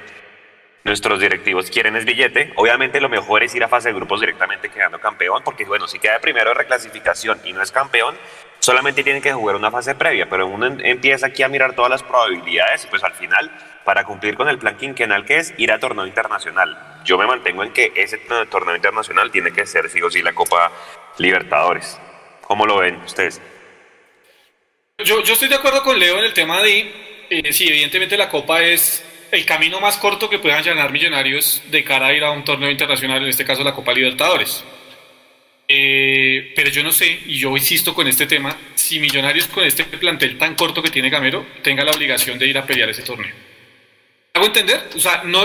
[0.83, 2.51] nuestros directivos quieren es billete.
[2.57, 5.99] Obviamente lo mejor es ir a fase de grupos directamente quedando campeón, porque bueno, si
[5.99, 8.17] queda primero de reclasificación y no es campeón,
[8.65, 12.01] solamente tienen que jugar una fase previa, pero uno empieza aquí a mirar todas las
[12.01, 13.51] probabilidades y pues al final,
[13.83, 16.75] para cumplir con el plan quinquenal que es ir a torneo internacional.
[17.05, 18.17] Yo me mantengo en que ese
[18.49, 20.71] torneo internacional tiene que ser sí o sí la Copa
[21.19, 21.99] Libertadores.
[22.41, 23.39] ¿Cómo lo ven ustedes?
[24.97, 28.63] Yo, estoy de acuerdo con Leo en el tema de, eh, sí, evidentemente la Copa
[28.63, 32.43] es el camino más corto que puedan llenar Millonarios de cara a ir a un
[32.43, 34.65] torneo internacional, en este caso la Copa Libertadores.
[35.67, 39.83] Eh, pero yo no sé, y yo insisto con este tema, si Millonarios con este
[39.83, 43.33] plantel tan corto que tiene Gamero tenga la obligación de ir a pelear ese torneo.
[44.33, 44.89] ¿Hago entender?
[44.95, 45.43] O sea, no,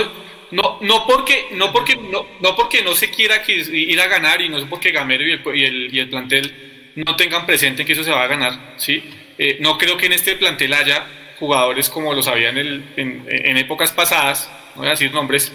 [0.50, 4.48] no, no, porque, no, porque, no, no porque no se quiera ir a ganar y
[4.48, 7.92] no es porque Gamero y el, y el, y el plantel no tengan presente que
[7.92, 9.02] eso se va a ganar, ¿sí?
[9.38, 11.06] Eh, no creo que en este plantel haya
[11.38, 15.50] jugadores como los había en, en, épocas pasadas, no voy a decir nombres,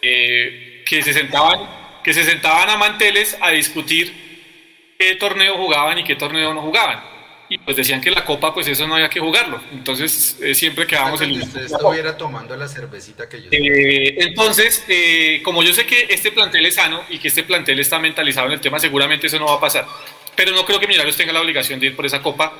[0.00, 1.58] eh, que, se sentaban,
[2.04, 7.12] que se sentaban a manteles a discutir qué torneo jugaban y qué torneo no jugaban.
[7.48, 10.86] y pues decían que la copa pues eso no había que jugarlo, entonces eh, siempre
[10.86, 11.42] quedábamos en el...
[11.42, 13.48] Usted estuviera tomando la cervecita que yo...
[13.50, 17.78] Eh, entonces, eh, como yo sé que este plantel es sano y que este plantel
[17.80, 19.86] está mentalizado en el tema, seguramente eso no va a pasar,
[20.34, 22.52] pero no creo que Millonarios tenga la obligación de ir por esa copa,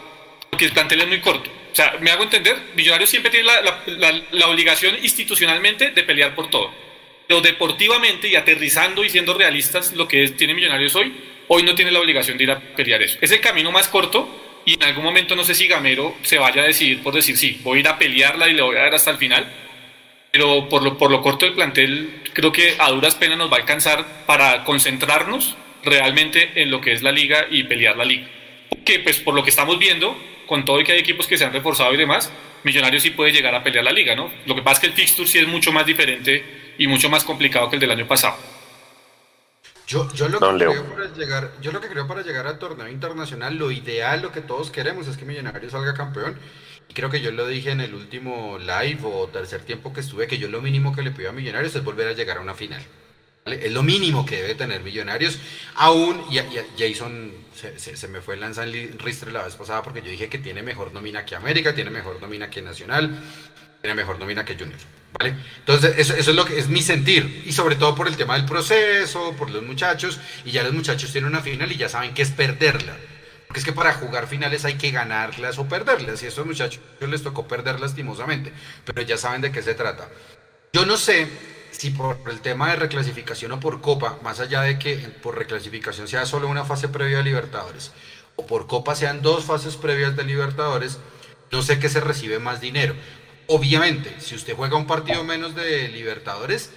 [0.51, 1.51] porque el plantel es muy corto.
[1.51, 6.73] O sea, me hago entender, Millonarios siempre tiene la, obligación institucionalmente de pelear por todo,
[7.27, 11.13] pero deportivamente y aterrizando y siendo realistas lo que tiene Millonarios hoy,
[11.49, 13.19] hoy no tiene la obligación de ir a pelear eso.
[13.21, 16.63] Es el camino más corto y en algún momento no sé si Gamero se vaya
[16.63, 18.95] a decidir por decir sí, voy a ir a pelearla y le voy a dar
[18.95, 19.47] hasta el final,
[20.31, 23.57] pero por lo, por lo corto del plantel creo que a duras penas nos va
[23.57, 28.27] a alcanzar para concentrarnos realmente en lo que es la liga y pelear la liga.
[28.85, 31.45] Que pues por lo que estamos viendo, con todo y que hay equipos que se
[31.45, 32.33] han reforzado y demás,
[32.65, 34.33] Millonarios sí puede llegar a pelear la liga, ¿no?
[34.47, 37.25] Lo que pasa es que el fixture sí es mucho más diferente y mucho más
[37.25, 38.37] complicado que el del año pasado.
[39.87, 42.89] Yo, yo, lo que creo para llegar, yo lo que creo para llegar al torneo
[42.89, 46.39] internacional, lo ideal, lo que todos queremos es que Millonarios salga campeón.
[46.89, 50.27] Y creo que yo lo dije en el último live o tercer tiempo que estuve,
[50.27, 52.55] que yo lo mínimo que le pido a Millonarios es volver a llegar a una
[52.55, 52.83] final.
[53.45, 55.39] Es lo mínimo que debe tener Millonarios.
[55.75, 56.39] Aún, y,
[56.79, 58.65] Jason se, se, me fue el lanza
[58.99, 62.23] ristre la vez pasada porque yo dije que tiene mejor nómina que América, tiene mejor
[62.23, 63.23] nómina que Nacional,
[63.83, 64.81] tiene mejor nómina que Junior.
[65.19, 65.37] ¿Vale?
[65.59, 67.43] Entonces, eso, es lo que es mi sentir.
[67.47, 70.19] Y sobre todo por el tema del proceso, por los muchachos.
[70.45, 72.97] Y ya los muchachos tienen una final y ya saben que es perderla.
[73.47, 76.23] Porque es que para jugar finales hay que ganarlas o perderlas.
[76.23, 78.53] Y a estos muchachos les tocó perder lastimosamente.
[78.85, 80.09] Pero ya saben de qué se trata.
[80.73, 81.29] Yo no sé
[81.71, 86.09] si por el tema de reclasificación o por Copa, más allá de que por reclasificación
[86.09, 87.93] sea solo una fase previa de Libertadores,
[88.37, 90.99] o por Copa sean dos fases previas de Libertadores,
[91.51, 92.95] no sé qué se recibe más dinero.
[93.49, 96.71] Obviamente, si usted juega un partido menos de Libertadores,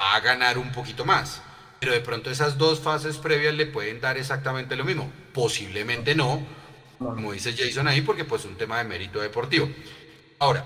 [0.00, 1.42] va a ganar un poquito más.
[1.80, 5.10] Pero de pronto esas dos fases previas le pueden dar exactamente lo mismo.
[5.32, 6.42] Posiblemente no,
[6.98, 9.68] como dice Jason ahí, porque pues es un tema de mérito deportivo.
[10.38, 10.64] Ahora,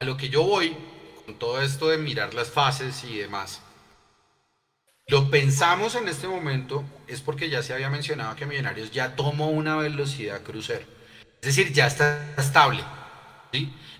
[0.00, 0.76] a lo que yo voy
[1.24, 3.62] con todo esto de mirar las fases y demás,
[5.08, 9.50] lo pensamos en este momento es porque ya se había mencionado que Millonarios ya tomó
[9.50, 10.84] una velocidad crucero.
[11.40, 12.82] Es decir, ya está estable.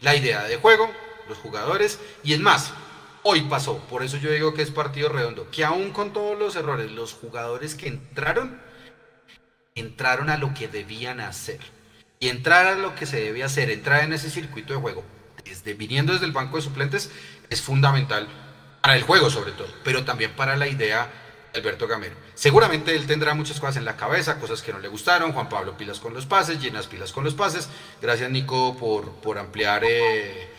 [0.01, 0.91] La idea de juego,
[1.29, 2.73] los jugadores, y es más,
[3.23, 6.57] hoy pasó, por eso yo digo que es partido redondo, que aún con todos los
[6.57, 8.61] errores, los jugadores que entraron,
[9.75, 11.61] entraron a lo que debían hacer.
[12.19, 15.05] Y entrar a lo que se debe hacer, entrar en ese circuito de juego,
[15.45, 17.11] desde, viniendo desde el banco de suplentes,
[17.51, 18.27] es fundamental
[18.81, 21.11] para el juego sobre todo, pero también para la idea
[21.55, 22.26] Alberto Gamero.
[22.37, 25.33] Seguramente él tendrá muchas cosas en la cabeza, cosas que no le gustaron.
[25.33, 27.71] Juan Pablo pilas con los pases, llenas pilas con los pases.
[28.01, 30.53] Gracias Nico por, por ampliar eh,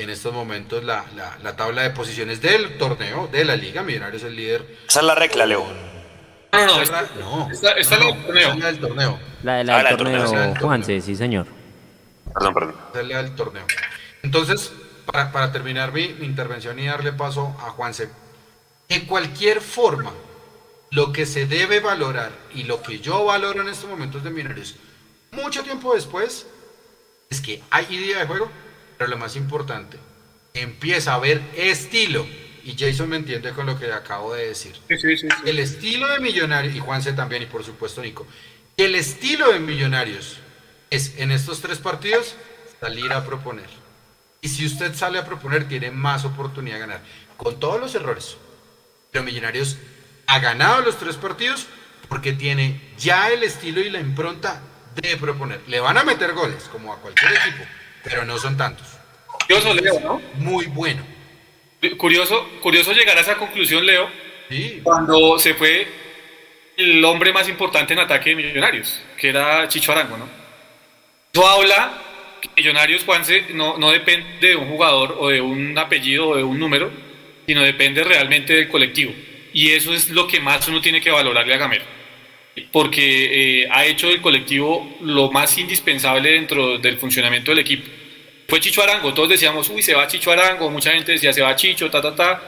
[0.00, 1.04] en estos momentos la,
[1.42, 3.82] la, tabla de posiciones del torneo, de la liga.
[3.82, 4.78] Millonarios es el líder.
[4.88, 5.66] Esa es la regla, Leo.
[6.50, 8.54] No, no, esta, no, esta, esta no, la, torneo.
[8.54, 9.20] la del torneo.
[9.42, 11.46] La, de la del torneo, Juanse, sí señor.
[12.32, 12.76] Perdón, perdón.
[12.94, 13.66] es la del torneo.
[14.22, 14.72] Entonces,
[15.04, 18.08] para, para terminar mi, mi intervención y darle paso a Juanse,
[18.88, 20.12] de cualquier forma,
[20.92, 24.76] lo que se debe valorar y lo que yo valoro en estos momentos de Millonarios,
[25.32, 26.46] mucho tiempo después,
[27.30, 28.50] es que hay idea de juego,
[28.98, 29.96] pero lo más importante,
[30.52, 32.26] empieza a haber estilo.
[32.62, 34.76] Y Jason me entiende con lo que acabo de decir.
[35.46, 38.26] el estilo de Millonarios, y Juanse también, y por supuesto Nico,
[38.76, 40.36] el estilo de Millonarios
[40.90, 42.34] es en estos tres partidos
[42.80, 43.70] salir a proponer.
[44.42, 47.02] Y si usted sale a proponer, tiene más oportunidad de ganar.
[47.38, 48.36] Con todos los errores,
[49.10, 49.78] pero Millonarios
[50.26, 51.66] ha ganado los tres partidos
[52.08, 54.62] porque tiene ya el estilo y la impronta
[54.94, 55.60] de proponer.
[55.66, 57.64] Le van a meter goles, como a cualquier equipo,
[58.04, 58.86] pero no son tantos.
[59.26, 60.22] Curioso, Leo, ¿no?
[60.34, 61.02] Muy bueno.
[61.96, 64.08] Curioso, curioso llegar a esa conclusión, Leo,
[64.82, 65.88] cuando se fue
[66.76, 70.28] el hombre más importante en ataque de Millonarios, que era Chicho Arango, ¿no?
[71.32, 71.92] Eso habla
[72.40, 76.42] que Millonarios, Juanse, no, no depende de un jugador o de un apellido o de
[76.44, 76.90] un número,
[77.46, 79.12] sino depende realmente del colectivo.
[79.52, 81.84] Y eso es lo que más uno tiene que valorarle a Gamero,
[82.70, 87.88] porque eh, ha hecho del colectivo lo más indispensable dentro del funcionamiento del equipo.
[88.48, 91.56] Fue Chicho Arango, todos decíamos, uy, se va Chicho Arango, mucha gente decía, se va
[91.56, 92.42] Chicho, ta, ta, ta.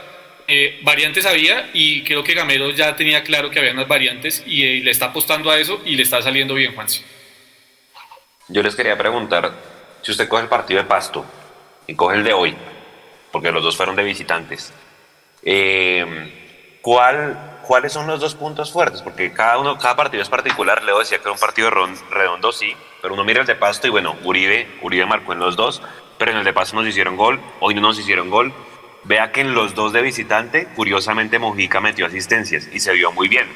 [0.47, 4.63] Eh, variantes había y creo que Gamero ya tenía claro que había unas variantes y
[4.63, 7.03] eh, le está apostando a eso y le está saliendo bien, Juancio.
[8.47, 9.51] Yo les quería preguntar,
[10.03, 11.25] si usted coge el partido de Pasto
[11.87, 12.55] y coge el de hoy,
[13.31, 14.71] porque los dos fueron de visitantes,
[15.41, 16.44] eh,
[16.85, 19.01] ¿cuál, ¿cuáles son los dos puntos fuertes?
[19.01, 20.83] Porque cada, uno, cada partido es particular.
[20.83, 21.71] Leo decía que era un partido
[22.11, 25.55] redondo, sí, pero uno mira el de Pasto y bueno, Uribe, Uribe marcó en los
[25.55, 25.81] dos,
[26.19, 28.53] pero en el de Pasto nos hicieron gol, hoy no nos hicieron gol.
[29.03, 33.29] Vea que en los dos de visitante, curiosamente Mojica metió asistencias y se vio muy
[33.29, 33.47] bien.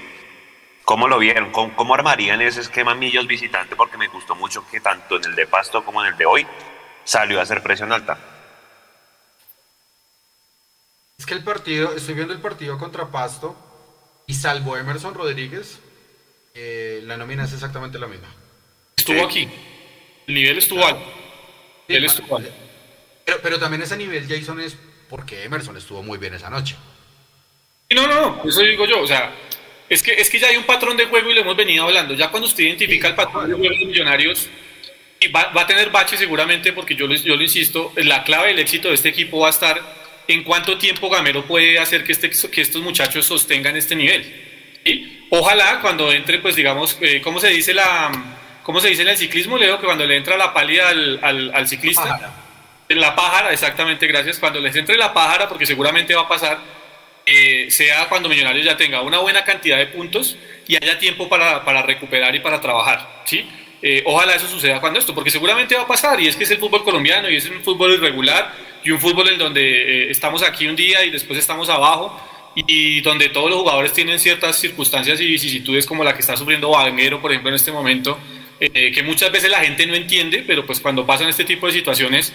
[0.84, 1.52] ¿Cómo lo vieron?
[1.52, 3.76] ¿Cómo, ¿Cómo, armarían ese esquema Millos visitante?
[3.76, 6.48] Porque me gustó mucho que tanto en el de Pasto como en el de hoy
[7.04, 8.18] salió a hacer presión alta.
[11.30, 13.56] Que el partido, estoy viendo el partido contra Pasto
[14.26, 15.78] y salvo Emerson Rodríguez,
[16.56, 18.34] eh, la nómina es exactamente la misma.
[18.98, 19.48] Estuvo aquí.
[20.26, 21.06] El nivel estuvo alto.
[21.88, 22.50] Él estuvo alto.
[23.26, 24.76] Pero, pero también ese nivel, Jason, es
[25.08, 26.76] porque Emerson estuvo muy bien esa noche.
[27.92, 29.00] No, no, no, eso digo yo.
[29.00, 29.32] O sea,
[29.88, 32.16] es que, es que ya hay un patrón de juego y lo hemos venido hablando.
[32.16, 34.50] Ya cuando usted identifica el patrón de juego de Millonarios,
[35.28, 38.88] va, va a tener bache seguramente, porque yo, yo lo insisto, la clave del éxito
[38.88, 39.99] de este equipo va a estar
[40.34, 44.24] en cuánto tiempo Gamero puede hacer que, este, que estos muchachos sostengan este nivel.
[44.86, 45.26] ¿sí?
[45.30, 48.12] Ojalá cuando entre, pues digamos, eh, ¿cómo se dice la...
[48.64, 49.80] ¿Cómo se dice en el ciclismo, Leo?
[49.80, 52.34] Que cuando le entra la pálida al, al, al ciclista, Pájara.
[52.90, 54.38] la pájara, exactamente, gracias.
[54.38, 56.60] Cuando les entre la pájara, porque seguramente va a pasar,
[57.26, 61.66] eh, sea cuando Millonarios ya tenga una buena cantidad de puntos y haya tiempo para,
[61.66, 63.50] para recuperar y para trabajar, ¿sí?
[63.82, 66.52] Eh, ojalá eso suceda cuando esto, porque seguramente va a pasar, y es que es
[66.52, 68.54] el fútbol colombiano, y es un fútbol irregular,
[68.84, 72.20] y un fútbol en donde eh, estamos aquí un día y después estamos abajo,
[72.56, 72.64] y,
[72.98, 76.70] y, donde todos los jugadores tienen ciertas circunstancias y vicisitudes como la que está sufriendo
[76.70, 78.18] Vanguero, por ejemplo, en este momento,
[78.60, 81.74] eh, que muchas veces la gente no entiende, pero pues cuando pasan este tipo de
[81.74, 82.34] situaciones,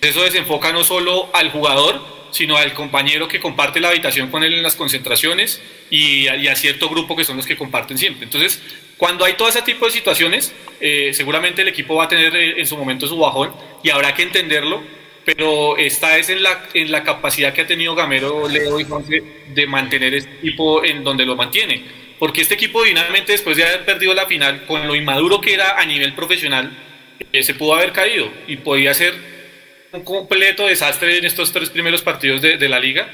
[0.00, 4.54] eso desenfoca no solo al jugador, sino al compañero que comparte la habitación con él
[4.54, 8.24] en las concentraciones y a, y a cierto grupo que son los que comparten siempre.
[8.24, 8.62] Entonces,
[8.96, 12.54] cuando hay todo ese tipo de situaciones, eh, seguramente el equipo va a tener eh,
[12.58, 14.82] en su momento su bajón y habrá que entenderlo,
[15.24, 19.22] pero esta es en la, en la capacidad que ha tenido Gamero, Leo y Juanse
[19.48, 21.84] de mantener este equipo en donde lo mantiene.
[22.18, 25.78] Porque este equipo divinamente, después de haber perdido la final, con lo inmaduro que era
[25.78, 26.74] a nivel profesional,
[27.32, 29.14] eh, se pudo haber caído y podía ser
[29.92, 33.10] un completo desastre en estos tres primeros partidos de, de la liga.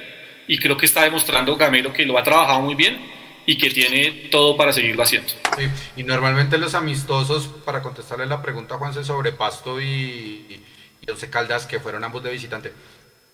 [0.47, 4.29] Y creo que está demostrando Gamero que lo ha trabajado muy bien y que tiene
[4.31, 5.29] todo para seguirlo haciendo.
[5.57, 10.65] Sí, y normalmente los amistosos, para contestarle la pregunta a Juanse sobre Pasto y,
[11.01, 12.73] y Once Caldas, que fueron ambos de visitante,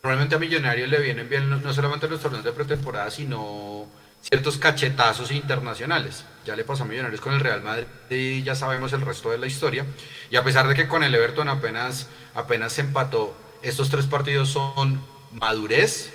[0.02, 3.86] normalmente a Millonarios le vienen bien no, no solamente los torneos de pretemporada, sino
[4.20, 6.24] ciertos cachetazos internacionales.
[6.44, 9.38] Ya le pasó a Millonarios con el Real Madrid y ya sabemos el resto de
[9.38, 9.84] la historia.
[10.30, 15.00] Y a pesar de que con el Everton apenas, apenas empató, estos tres partidos son
[15.32, 16.12] madurez,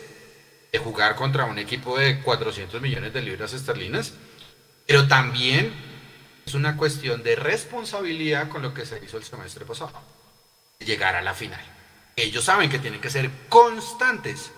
[0.74, 4.16] de jugar contra un equipo de 400 millones de libras esterlinas,
[4.88, 5.72] pero también
[6.48, 9.94] es una cuestión de responsabilidad con lo que se hizo el semestre pasado,
[10.80, 11.62] llegar a la final.
[12.16, 14.52] Ellos saben que tienen que ser constantes,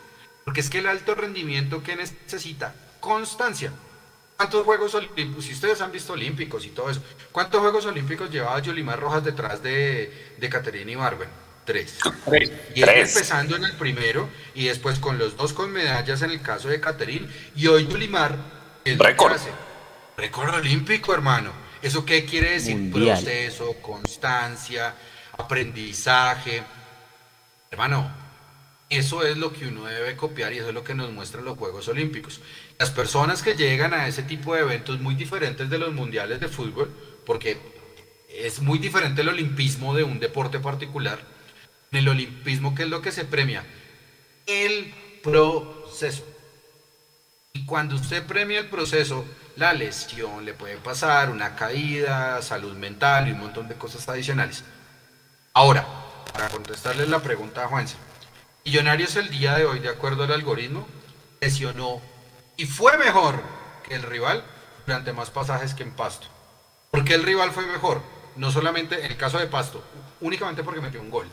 [0.45, 3.73] porque es que el alto rendimiento que necesita, constancia.
[4.37, 7.03] ¿Cuántos Juegos Olímpicos, si ustedes han visto Olímpicos y todo eso,
[7.33, 11.44] cuántos Juegos Olímpicos llevaba Yolimar Rojas detrás de, de Caterina Ibarwen?
[11.65, 11.97] Tres.
[12.25, 12.51] Tres.
[12.75, 16.41] Y él empezando en el primero y después con los dos con medallas en el
[16.41, 18.37] caso de Caterín y hoy Yulimar
[18.85, 19.39] récord.
[20.17, 21.51] Récord olímpico, hermano.
[21.81, 22.77] ¿Eso qué quiere decir?
[22.77, 23.17] Mundial.
[23.17, 24.95] Proceso, constancia,
[25.37, 26.63] aprendizaje.
[27.71, 28.11] Hermano,
[28.89, 31.57] eso es lo que uno debe copiar y eso es lo que nos muestran los
[31.57, 32.41] Juegos Olímpicos.
[32.77, 36.47] Las personas que llegan a ese tipo de eventos muy diferentes de los mundiales de
[36.47, 36.91] fútbol,
[37.25, 37.57] porque
[38.29, 41.19] es muy diferente el olimpismo de un deporte particular,
[41.91, 43.63] en el olimpismo, ¿qué es lo que se premia?
[44.45, 46.23] El proceso.
[47.53, 49.25] Y cuando usted premia el proceso,
[49.55, 54.63] la lesión le puede pasar, una caída, salud mental y un montón de cosas adicionales.
[55.53, 55.87] Ahora,
[56.33, 57.95] para contestarle la pregunta a Juanse,
[58.65, 60.87] Millonarios el día de hoy, de acuerdo al algoritmo,
[61.39, 62.01] lesionó
[62.57, 63.39] y fue mejor
[63.87, 64.43] que el rival
[64.87, 66.25] durante más pasajes que en Pasto.
[66.89, 68.01] ¿Por qué el rival fue mejor?
[68.35, 69.83] No solamente en el caso de Pasto,
[70.19, 71.27] únicamente porque metió un gol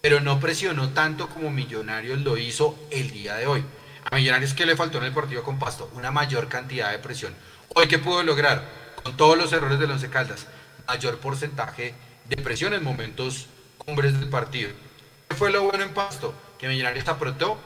[0.00, 3.64] pero no presionó tanto como Millonarios lo hizo el día de hoy.
[4.10, 7.34] A Millonarios que le faltó en el partido con Pasto, una mayor cantidad de presión.
[7.74, 8.64] Hoy qué pudo lograr,
[9.02, 10.46] con todos los errores del Once Caldas,
[10.86, 11.94] mayor porcentaje
[12.26, 13.46] de presión en momentos
[13.78, 14.70] cumbres del partido.
[15.28, 16.34] ¿Qué fue lo bueno en Pasto?
[16.58, 17.58] Que Millonarios apretó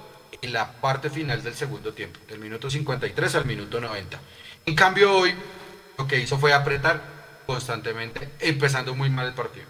[0.43, 4.21] en la parte final del segundo tiempo, del minuto 53 al minuto 90.
[4.67, 5.35] En cambio hoy
[5.97, 7.01] lo que hizo fue apretar
[7.47, 9.67] constantemente, empezando muy mal el partido.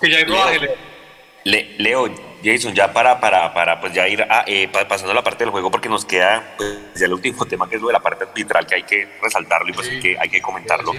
[0.00, 0.74] Que ya hay rodaje,
[1.44, 2.08] Le, Leo,
[2.44, 5.44] Jason, ya para, para, para pues ya ir a, eh, pa- pasando a la parte
[5.44, 8.00] del juego, porque nos queda pues, ya el último tema que es lo de la
[8.00, 10.92] parte arbitral, que hay que resaltarlo y pues Sí, hay, que, hay que comentarlo.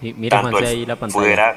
[0.00, 1.12] Sí, mira, tanto el ahí la pantalla.
[1.24, 1.56] fuera,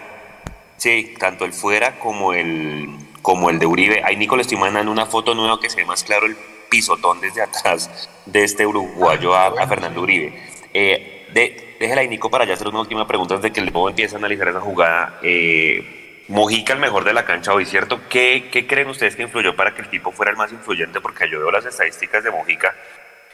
[0.78, 2.90] sí, tanto el fuera como el,
[3.22, 4.02] como el de Uribe.
[4.04, 6.36] Ahí Nico le estoy mandando una foto nueva que se ve más claro el
[6.70, 10.34] pisotón desde atrás de este uruguayo a, a Fernando Uribe.
[10.74, 13.68] Eh, de, déjela ahí, Nico, para ya hacer una última pregunta antes de que el
[13.74, 15.20] Lobo empiece a analizar esa jugada.
[15.22, 16.00] Eh,
[16.30, 18.02] Mojica, el mejor de la cancha hoy, ¿cierto?
[18.10, 21.02] ¿Qué, ¿Qué creen ustedes que influyó para que el tipo fuera el más influyente?
[21.02, 22.76] Porque yo veo las estadísticas de Mojica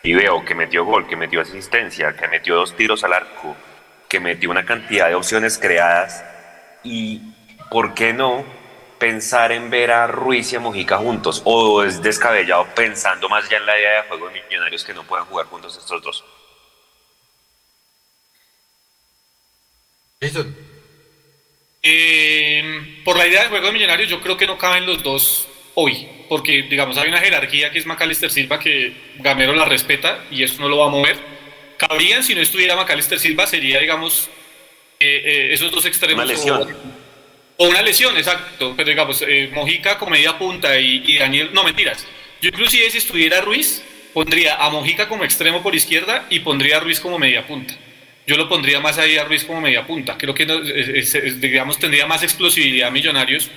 [0.01, 3.55] y veo que metió gol, que metió asistencia, que metió dos tiros al arco,
[4.07, 6.25] que metió una cantidad de opciones creadas
[6.83, 7.21] y,
[7.69, 8.43] ¿por qué no
[8.97, 11.41] pensar en ver a Ruiz y a Mojica juntos?
[11.45, 15.03] ¿O es descabellado pensando más ya en la idea de juego de millonarios que no
[15.03, 16.25] puedan jugar juntos estos dos?
[20.19, 20.45] Listo.
[21.81, 25.47] Eh, por la idea de juego de millonarios, yo creo que no caben los dos
[25.75, 30.43] hoy, porque digamos hay una jerarquía que es Macalister Silva que Gamero la respeta y
[30.43, 31.17] eso no lo va a mover.
[31.77, 34.29] Cabrían si no estuviera Macalister Silva, sería digamos
[34.99, 36.25] eh, eh, esos dos extremos.
[36.25, 36.77] Una lesión.
[37.55, 38.73] O, o una lesión, exacto.
[38.75, 42.05] Pero digamos, eh, Mojica como media punta y, y, Daniel, no mentiras.
[42.41, 43.81] Yo inclusive si estuviera Ruiz,
[44.13, 47.73] pondría a Mojica como extremo por izquierda y pondría a Ruiz como media punta
[48.29, 50.15] yo lo pondría más ahí a Ruiz como media punta.
[50.15, 50.45] Creo que,
[51.39, 53.49] digamos, tendría más explosividad Millonarios.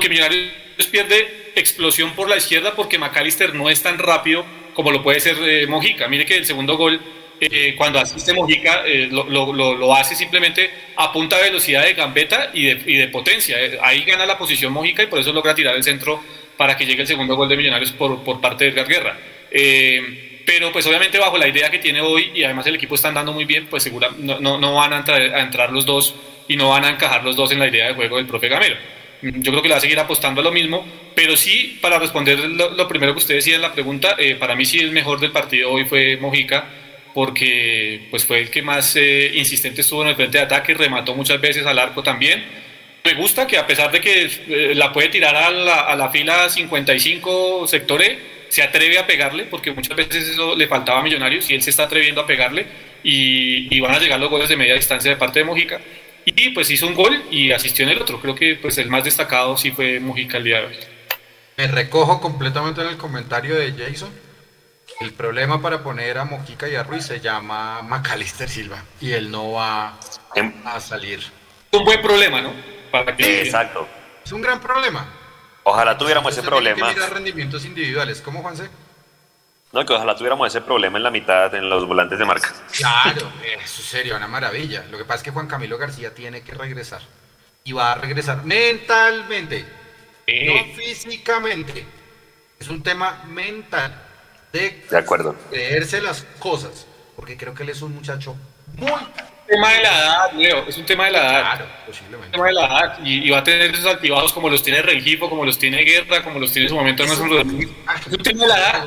[0.00, 0.50] Que Millonarios
[0.90, 5.36] pierde explosión por la izquierda porque McAllister no es tan rápido como lo puede ser
[5.42, 6.08] eh, Mojica.
[6.08, 6.98] Mire que el segundo gol,
[7.38, 12.50] eh, cuando asiste Mojica, eh, lo, lo, lo, hace simplemente a punta velocidad de gambeta
[12.54, 13.58] y de, y de potencia.
[13.82, 16.24] ahí gana la posición Mojica y por eso logra tirar el centro
[16.56, 19.18] para que llegue el segundo gol de Millonarios por, por parte de Edgar Guerra
[20.46, 23.32] pero pues obviamente bajo la idea que tiene hoy y además el equipo está andando
[23.32, 26.14] muy bien, pues segura, no, no, no van a entrar, a entrar, los dos
[26.48, 28.76] y no van a encajar los dos en la idea de juego del profe Gamero.
[29.22, 32.38] Yo creo que le va a seguir apostando a lo mismo, pero sí, para responder
[32.38, 35.32] lo, primero que usted decía en la pregunta, eh, para mí sí el mejor del
[35.32, 36.66] partido hoy fue Mojica,
[37.14, 41.14] porque pues fue el que más eh, insistente estuvo en el frente de ataque, remató
[41.14, 42.44] muchas veces al arco también.
[43.02, 46.10] Me gusta que a pesar de que eh, la puede tirar a la, a la
[46.10, 48.18] fila 55 sectores,
[48.54, 51.70] se atreve a pegarle, porque muchas veces eso le faltaba a Millonarios y él se
[51.70, 52.68] está atreviendo a pegarle
[53.02, 55.80] y, van a llegar los goles de media distancia de parte de Mojica.
[56.24, 58.20] Y pues hizo un gol y asistió en el otro.
[58.20, 60.76] Creo que pues el más destacado sí fue Mojica el día de hoy.
[61.56, 64.10] Me recojo completamente en el comentario de Jason.
[65.00, 69.32] El problema para poner a Mojica y a Ruiz se llama Macalister Silva y él
[69.32, 69.98] no va
[70.36, 71.24] em- a salir.
[71.72, 72.52] Un buen problema, ¿no?
[72.92, 73.88] Para que Exacto.
[74.24, 75.23] Es un gran problema.
[75.64, 76.88] Ojalá tuviéramos ese problema.
[76.88, 78.68] Que mirar rendimientos individuales, ¿cómo Juanse?
[79.72, 82.54] No, que ojalá tuviéramos ese problema en la mitad, en los volantes de marca.
[82.70, 83.32] Claro,
[83.64, 84.84] eso sería una maravilla.
[84.90, 87.00] Lo que pasa es que Juan Camilo García tiene que regresar.
[87.64, 89.64] Y va a regresar mentalmente,
[90.28, 91.84] no físicamente.
[92.60, 94.00] Es un tema mental.
[94.52, 95.34] De, de acuerdo.
[95.50, 96.86] creerse las cosas.
[97.16, 98.36] Porque creo que él es un muchacho
[98.76, 98.92] muy
[99.46, 101.40] tema de la edad, Leo, es un tema de la edad.
[101.40, 102.26] Claro, posiblemente.
[102.26, 102.98] Un tema de la edad.
[103.04, 106.38] Y, va a tener esos activados como los tiene Rengifo, como los tiene Guerra, como
[106.38, 108.84] los tiene en su momento Es un tema de la edad.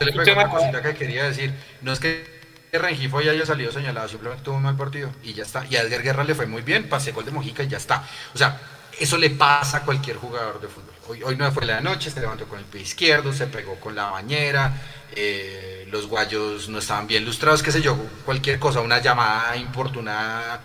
[0.00, 1.52] Es un tema cosita que quería decir.
[1.82, 2.34] No es que
[2.72, 5.64] Rengifo ya haya salido señalado, simplemente tuvo un mal partido y ya está.
[5.70, 8.04] Y a Edgar Guerra le fue muy bien, pase gol de Mojica y ya está.
[8.34, 8.60] O sea,
[8.98, 10.94] eso le pasa a cualquier jugador de fútbol.
[11.08, 13.94] Hoy, hoy no fue la noche, se levantó con el pie izquierdo, se pegó con
[13.94, 14.72] la bañera,
[15.14, 20.60] eh, los guayos no estaban bien lustrados, qué sé yo, cualquier cosa, una llamada importunada,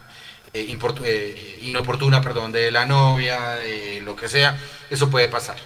[0.51, 3.59] eh, eh, inoportuna, perdón, de la novia,
[4.01, 4.57] lo que sea,
[4.89, 5.57] eso puede pasar.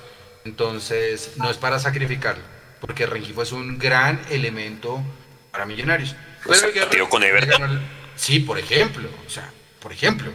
[0.44, 2.44] Entonces, no es para sacrificarlo,
[2.82, 5.02] porque Rengifo es un gran elemento
[5.50, 6.14] para millonarios.
[6.92, 7.82] Pero con Everton.
[8.18, 9.50] Sí, por ejemplo, o sea,
[9.80, 10.30] por ejemplo.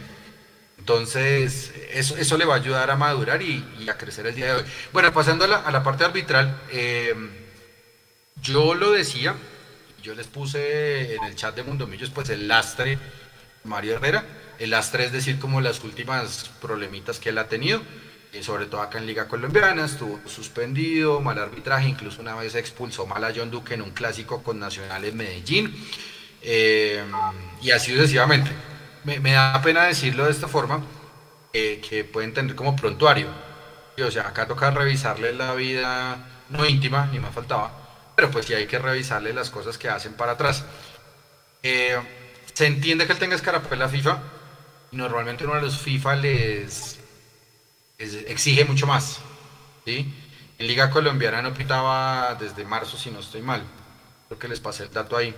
[0.79, 4.53] Entonces, eso, eso le va a ayudar a madurar y, a crecer el día de
[4.53, 4.63] hoy.
[4.91, 7.13] Bueno, pasando a la, a la parte arbitral, eh,
[8.41, 9.35] yo lo decía,
[10.01, 12.97] yo les puse en el chat de Mundomillos, pues el lastre
[13.63, 14.25] Mario Herrera.
[14.57, 17.81] El lastre es decir, como las últimas problemitas que él ha tenido,
[18.33, 23.05] eh, sobre todo acá en Liga Colombiana, estuvo suspendido, mal arbitraje, incluso una vez expulsó
[23.05, 25.73] mal a John Duque en un clásico con Nacional en Medellín,
[26.41, 27.03] eh,
[27.61, 28.51] y así sucesivamente
[29.03, 30.83] me, da pena decirlo de esta forma,
[31.53, 33.27] eh, que pueden tener como prontuario.
[34.05, 37.88] o sea, acá toca revisarle la vida no íntima, ni más faltaba,
[38.19, 40.65] pero pues sí hay que revisarle las cosas que hacen para atrás.
[41.63, 41.97] Eh,
[42.51, 44.21] se entiende que él tenga escarapela FIFA,
[44.91, 46.99] y normalmente uno de los FIFA les,
[47.97, 49.19] exige mucho más.
[49.85, 50.13] ¿sí?
[50.57, 53.63] En Liga Colombiana no pitaba desde marzo, si no estoy mal.
[54.27, 55.33] Creo que les pasé el dato ahí.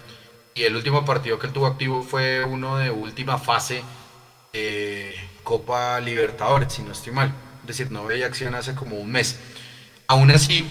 [0.55, 3.83] Y el último partido que él tuvo activo fue uno de última fase
[4.53, 5.13] de
[5.43, 7.31] Copa Libertadores, si no estoy mal.
[7.61, 9.37] Es decir, no veía acción hace como un mes.
[10.07, 10.67] Aún así,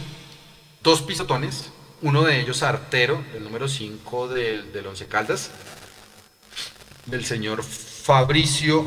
[0.82, 1.70] dos pisotones,
[2.02, 5.50] uno de ellos artero, el número 5 del, del Once Caldas,
[7.06, 8.84] del señor Fabricio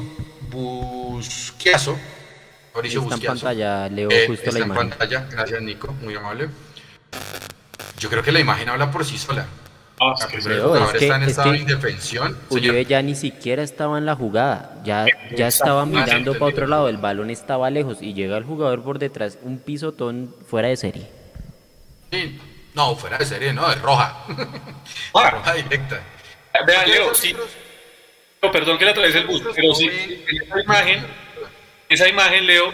[0.50, 1.98] Busquiazo.
[2.74, 6.50] Fabricio está en pantalla, Leo, eh, justo está en pantalla, gracias Nico, muy amable.
[8.00, 9.46] Yo creo que la imagen habla por sí sola.
[10.02, 10.38] Ah, es que,
[12.50, 15.06] Uribe ya ni siquiera estaba en la jugada, ya,
[15.38, 18.98] ya estaba mirando para otro lado, el balón estaba lejos y llega el jugador por
[18.98, 21.08] detrás, un pisotón fuera de serie.
[22.12, 22.40] Sí,
[22.74, 24.26] no, fuera de serie, no, es roja.
[25.14, 25.30] Ah.
[25.32, 26.04] roja directa.
[26.68, 27.12] Vea, Leo,
[28.52, 29.90] perdón que le atraviese el bus, pero sí,
[30.28, 31.08] esa imagen,
[31.90, 32.74] esa imagen, Leo,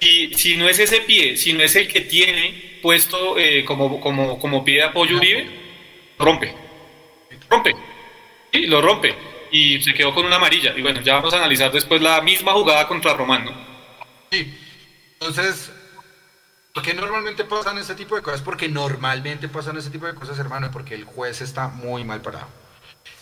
[0.00, 4.00] y si no es ese pie, si no es el que tiene puesto eh, como,
[4.00, 5.48] como, como pie de apoyo Uribe,
[6.18, 6.54] rompe.
[7.48, 7.74] Rompe.
[8.52, 9.14] Sí, lo rompe.
[9.52, 10.72] Y se quedó con una amarilla.
[10.76, 13.52] Y bueno, ya vamos a analizar después la misma jugada contra Román, ¿no?
[14.30, 14.54] Sí.
[15.14, 15.72] Entonces,
[16.80, 18.40] ¿por qué normalmente pasan ese tipo de cosas?
[18.40, 22.46] Porque normalmente pasan ese tipo de cosas, hermano, porque el juez está muy mal parado.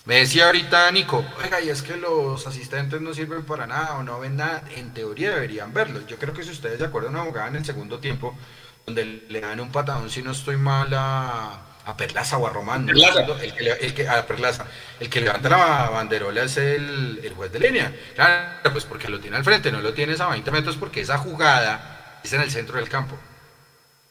[0.04, 4.04] Me decía ahorita Nico, oiga, y es que los asistentes no sirven para nada o
[4.04, 4.62] no ven nada.
[4.76, 6.06] En teoría deberían verlos.
[6.06, 8.38] Yo creo que si ustedes de acuerdo una jugada en el segundo tiempo,
[8.86, 12.88] donde le dan un patadón, si no estoy mal, a, a Perlaza o a Román.
[12.88, 14.66] El, que, el, que, a Perlaza.
[15.00, 17.92] El que levanta la banderola es el, el, juez de línea.
[18.14, 21.18] Claro, pues porque lo tiene al frente, no lo tienes a 20 metros porque esa
[21.18, 23.18] jugada es en el centro del campo.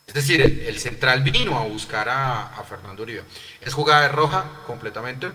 [0.08, 3.24] Es decir, el, central vino a buscar a, a Fernando Uribe.
[3.62, 5.32] Es jugada de roja completamente.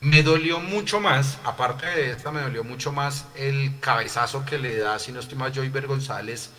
[0.00, 4.76] Me dolió mucho más, aparte de esta, me dolió mucho más el cabezazo que le
[4.78, 6.50] da, si no estoy mal, Joyver González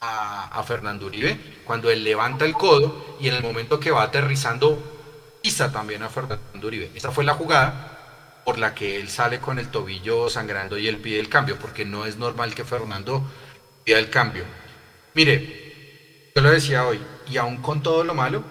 [0.00, 5.38] a, Fernando Uribe, cuando él levanta el codo y en el momento que va aterrizando,
[5.42, 6.90] pisa también a Fernando Uribe.
[6.94, 10.98] Esa fue la jugada por la que él sale con el tobillo sangrando y él
[10.98, 13.24] pide el cambio, porque no es normal que Fernando
[13.84, 14.44] pida el cambio.
[15.14, 15.63] Mire,
[16.34, 18.42] yo lo decía hoy, y aún con todo lo malo,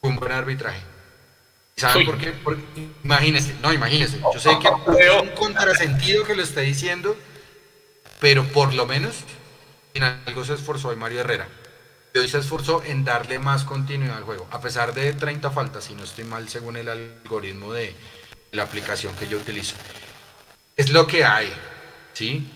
[0.00, 0.80] fue un buen arbitraje.
[1.76, 2.32] ¿Saben por qué?
[2.44, 2.62] Porque,
[3.02, 4.20] imagínense, no, imagínense.
[4.20, 4.68] Yo sé que
[5.00, 7.16] es un contrasentido que lo está diciendo,
[8.20, 9.16] pero por lo menos
[9.94, 11.48] en algo se esforzó hoy Mario Herrera.
[12.14, 15.84] Y hoy se esforzó en darle más continuidad al juego, a pesar de 30 faltas,
[15.84, 17.94] si no estoy mal según el algoritmo de
[18.52, 19.74] la aplicación que yo utilizo.
[20.76, 21.50] Es lo que hay,
[22.12, 22.46] ¿sí?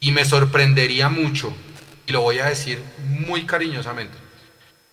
[0.00, 1.54] Y me sorprendería mucho,
[2.06, 4.16] y lo voy a decir muy cariñosamente,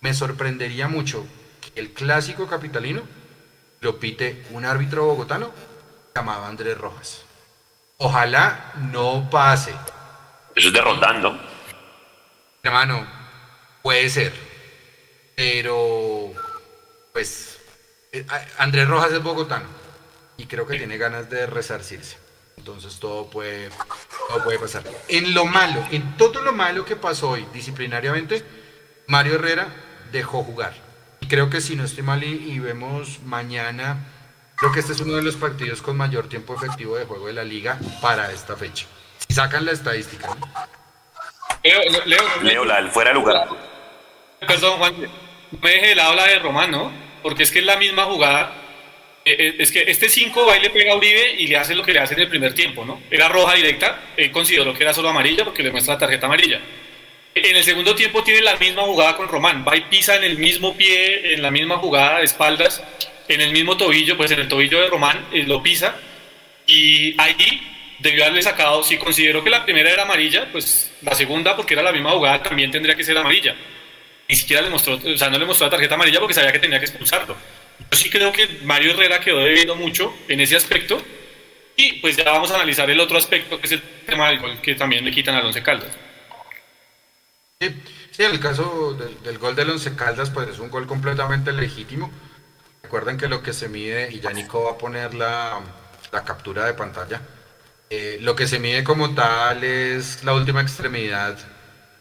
[0.01, 1.26] me sorprendería mucho
[1.61, 3.03] que el clásico capitalino
[3.82, 5.51] lo pite un árbitro bogotano
[6.16, 7.22] llamado Andrés Rojas.
[7.97, 9.72] Ojalá no pase.
[10.55, 11.39] Eso es derrotando.
[12.61, 13.05] Hermano,
[13.82, 14.34] puede ser.
[15.36, 16.32] Pero,
[17.11, 17.59] pues,
[18.11, 18.26] eh,
[18.57, 19.66] Andrés Rojas es bogotano
[20.38, 22.22] y creo que tiene ganas de resarcirse.
[22.58, 23.70] Entonces todo puede,
[24.30, 24.84] todo puede pasar.
[25.08, 28.43] En lo malo, en todo lo malo que pasó hoy disciplinariamente,
[29.08, 29.68] Mario Herrera
[30.12, 30.74] dejó jugar
[31.28, 33.97] creo que si no estoy mal y, vemos mañana,
[34.56, 37.34] creo que este es uno de los partidos con mayor tiempo efectivo de juego de
[37.34, 38.86] la liga para esta fecha.
[39.18, 40.28] Si sacan la estadística.
[41.64, 43.47] Leo, Leo, Leo la del fuera de lugar.
[44.47, 44.95] Perdón, Juan,
[45.60, 46.91] me deje de lado la de Román, ¿no?
[47.22, 48.54] Porque es que es la misma jugada.
[49.26, 51.76] Eh, eh, es que este 5 va y le pega a Uribe y le hace
[51.76, 53.01] lo que le hace en el primer tiempo, ¿no?
[53.09, 56.59] Era roja directa, él consideró que era solo amarilla porque le muestra la tarjeta amarilla
[57.36, 59.65] en el segundo tiempo tiene la misma jugada con Román.
[59.67, 62.84] Va y pisa en el mismo pie, en la misma jugada de espaldas,
[63.28, 65.95] en el mismo tobillo, pues en el tobillo de Román eh, lo pisa.
[66.67, 67.61] Y ahí
[67.99, 71.84] debió haberle sacado, si consideró que la primera era amarilla, pues la segunda, porque era
[71.84, 73.55] la misma jugada, también tendría que ser amarilla.
[74.28, 76.59] Ni siquiera le mostró, o sea, no le mostró la tarjeta amarilla porque sabía que
[76.59, 77.36] tenía que expulsarlo.
[77.96, 81.02] Sí creo que Mario Herrera quedó debiendo mucho en ese aspecto.
[81.76, 84.62] Y pues ya vamos a analizar el otro aspecto, que es el tema del gol
[84.62, 85.91] que también le quitan a Once Caldas.
[87.60, 92.12] Sí, en el caso del, gol del Once Caldas, pues es un gol completamente legítimo.
[92.84, 95.62] Recuerden que lo que se mide, y ya Nico va a poner la,
[96.26, 97.22] captura de pantalla,
[97.89, 101.39] eh, lo que se mide como tal es la última extremidad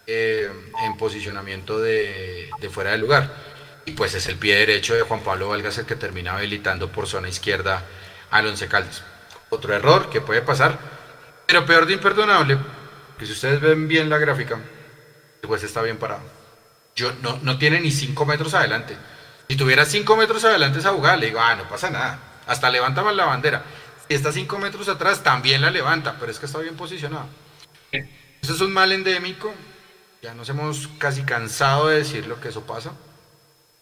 [0.06, 0.50] eh,
[0.84, 3.51] en posicionamiento de, fuera de lugar.
[3.84, 7.06] Y pues es el pie derecho de Juan Pablo Valgas el que termina habilitando por
[7.06, 7.84] zona izquierda
[8.30, 9.02] al Once Caldas.
[9.50, 10.78] Otro error que puede pasar,
[11.46, 12.58] pero peor de imperdonable,
[13.18, 14.58] que si ustedes ven bien la gráfica,
[15.42, 16.22] pues está bien parado.
[16.94, 18.96] Yo, no, no tiene ni 5 metros adelante.
[19.48, 22.18] Si tuviera 5 metros adelante esa jugada, le digo, ah, no pasa nada.
[22.46, 23.62] Hasta levanta más la bandera.
[24.08, 27.26] Si está 5 metros atrás, también la levanta, pero es que está bien posicionado.
[27.90, 29.52] Eso es un mal endémico.
[30.22, 32.92] Ya nos hemos casi cansado de decir lo que eso pasa.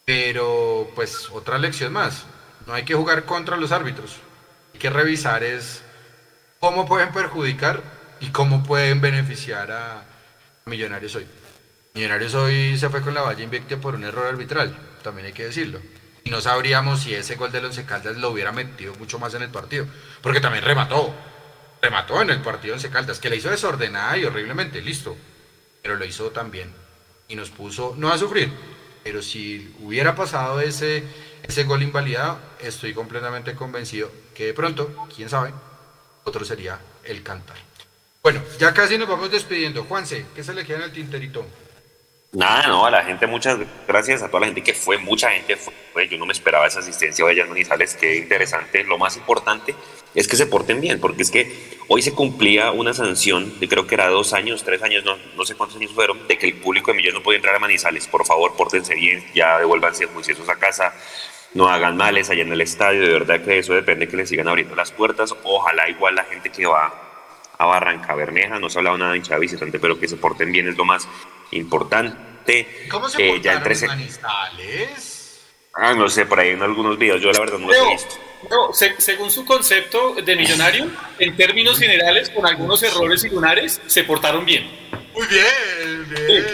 [0.04, 2.24] Pero, pues, otra lección más.
[2.66, 4.16] No hay que jugar contra los árbitros.
[4.72, 5.82] Hay que revisar es
[6.58, 7.82] cómo pueden perjudicar
[8.20, 10.04] y cómo pueden beneficiar a
[10.66, 11.26] Millonarios hoy.
[11.94, 15.46] Millonarios hoy se fue con la valla invicta por un error arbitral, también hay que
[15.46, 15.80] decirlo.
[16.22, 19.42] Y no sabríamos si ese gol de Once Caldas lo hubiera metido mucho más en
[19.42, 19.86] el partido,
[20.22, 21.12] porque también remató,
[21.82, 25.16] remató en el partido Once Caldas, que le hizo desordenada y horriblemente, listo,
[25.82, 26.72] pero lo hizo también.
[27.26, 28.52] Y nos puso, no a sufrir,
[29.02, 31.04] pero si hubiera pasado ese,
[31.42, 35.52] ese gol invalidado, estoy completamente convencido que de pronto, quién sabe,
[36.24, 37.56] otro sería el cantar.
[38.22, 39.84] Bueno, ya casi nos vamos despidiendo.
[39.84, 41.46] Juanse, ¿qué se le queda en el tinterito?
[42.32, 45.56] Nada, no, a la gente, muchas gracias a toda la gente que fue, mucha gente
[45.56, 48.84] fue, yo no me esperaba esa asistencia de Manizales, qué interesante.
[48.84, 49.74] Lo más importante
[50.14, 53.86] es que se porten bien, porque es que hoy se cumplía una sanción de creo
[53.86, 56.54] que era dos años, tres años, no, no sé cuántos años fueron, de que el
[56.54, 58.06] público de Millón no podía entrar a Manizales.
[58.06, 60.94] Por favor, pórtense bien, ya devuélvanse juiciosos a casa,
[61.54, 64.48] no hagan males allá en el estadio, de verdad que eso depende que les sigan
[64.48, 65.34] abriendo las puertas.
[65.42, 66.92] Ojalá igual la gente que va
[67.58, 70.50] a Barranca Bermeja, no se ha hablado nada de hinchada visitante, pero que se porten
[70.50, 71.06] bien es lo más
[71.50, 72.88] importante.
[72.90, 74.20] ¿Cómo se eh, ya Manizales?
[75.74, 78.16] Ah, no sé, por ahí en algunos videos, yo la verdad no lo he visto.
[78.48, 84.04] No, según su concepto de millonario, en términos generales, con algunos errores y lunares, se
[84.04, 84.70] portaron bien.
[85.12, 86.44] Muy bien, bien.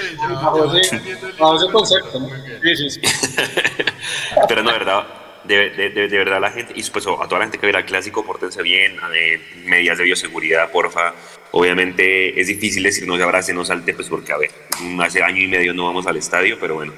[0.74, 2.30] ese concepto.
[2.62, 3.00] Sí, sí, sí.
[4.48, 5.06] Pero no, verdad,
[5.44, 7.84] de, de, de, verdad la gente, y pues a toda la gente que ve el
[7.84, 11.14] clásico, pórtense bien, eh, medidas de bioseguridad, porfa.
[11.52, 14.50] Obviamente es difícil decir no se abrace, no salte, pues porque a ver,
[15.00, 16.92] hace año y medio no vamos al estadio, pero bueno,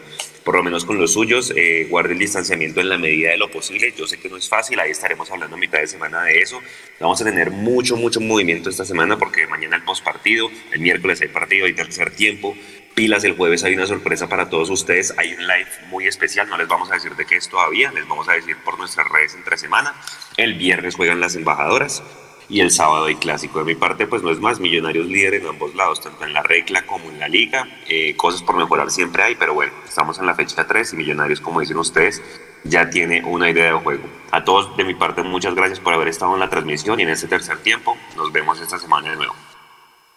[0.45, 3.51] por lo menos con los suyos, eh, guarde el distanciamiento en la medida de lo
[3.51, 3.93] posible.
[3.97, 6.61] Yo sé que no es fácil, ahí estaremos hablando a mitad de semana de eso.
[7.01, 11.21] Vamos a tener mucho, mucho movimiento esta semana porque mañana el post partido, el miércoles
[11.21, 12.57] hay partido, hay tercer tiempo
[12.99, 13.23] pilas.
[13.23, 15.15] El jueves hay una sorpresa para todos ustedes.
[15.19, 16.49] Hay un live muy especial.
[16.49, 17.93] No les vamos a decir de qué es todavía.
[17.93, 19.95] Les vamos a decir por nuestras redes entre semana.
[20.37, 22.03] El viernes juegan las embajadoras.
[22.49, 23.59] Y el sábado hay clásico.
[23.59, 24.59] De mi parte, pues no es más.
[24.59, 27.69] Millonarios líder en ambos lados, tanto en la regla como en la liga.
[27.87, 31.41] Eh, cosas por mejorar siempre hay, pero bueno, estamos en la fecha 3 y Millonarios,
[31.41, 32.23] como dicen ustedes,
[32.65, 34.05] ya tiene una idea de juego.
[34.31, 37.11] A todos, de mi parte, muchas gracias por haber estado en la transmisión y en
[37.11, 37.97] este tercer tiempo.
[38.17, 39.35] Nos vemos esta semana de nuevo.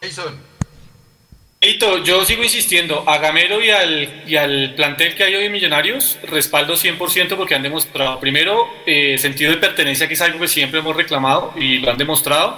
[0.01, 0.50] Jason
[2.03, 6.17] yo sigo insistiendo, a Gamero y al, y al plantel que hay hoy en Millonarios,
[6.23, 10.79] respaldo 100% porque han demostrado, primero, eh, sentido de pertenencia, que es algo que siempre
[10.79, 12.57] hemos reclamado y lo han demostrado,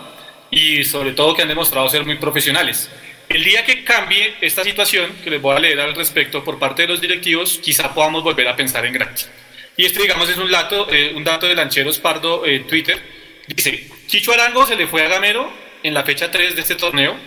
[0.49, 2.89] y sobre todo que han demostrado ser muy profesionales.
[3.27, 6.83] El día que cambie esta situación, que les voy a leer al respecto por parte
[6.83, 9.29] de los directivos, quizá podamos volver a pensar en gratis.
[9.75, 13.01] Y este, digamos, es un dato, eh, un dato de Lancheros Pardo en Twitter.
[13.47, 15.51] Dice, Chicho Arango se le fue a Gamero
[15.81, 17.17] en la fecha 3 de este torneo,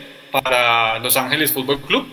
[0.43, 2.07] para Los Ángeles Fútbol Club.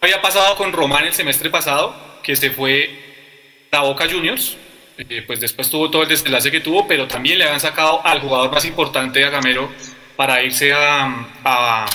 [0.00, 2.90] Había pasado con Román el semestre pasado, que se fue
[3.70, 4.56] a Boca Juniors,
[4.96, 8.20] eh, pues después tuvo todo el desenlace que tuvo, pero también le habían sacado al
[8.20, 9.70] jugador más importante de Gamero
[10.16, 11.86] para irse a,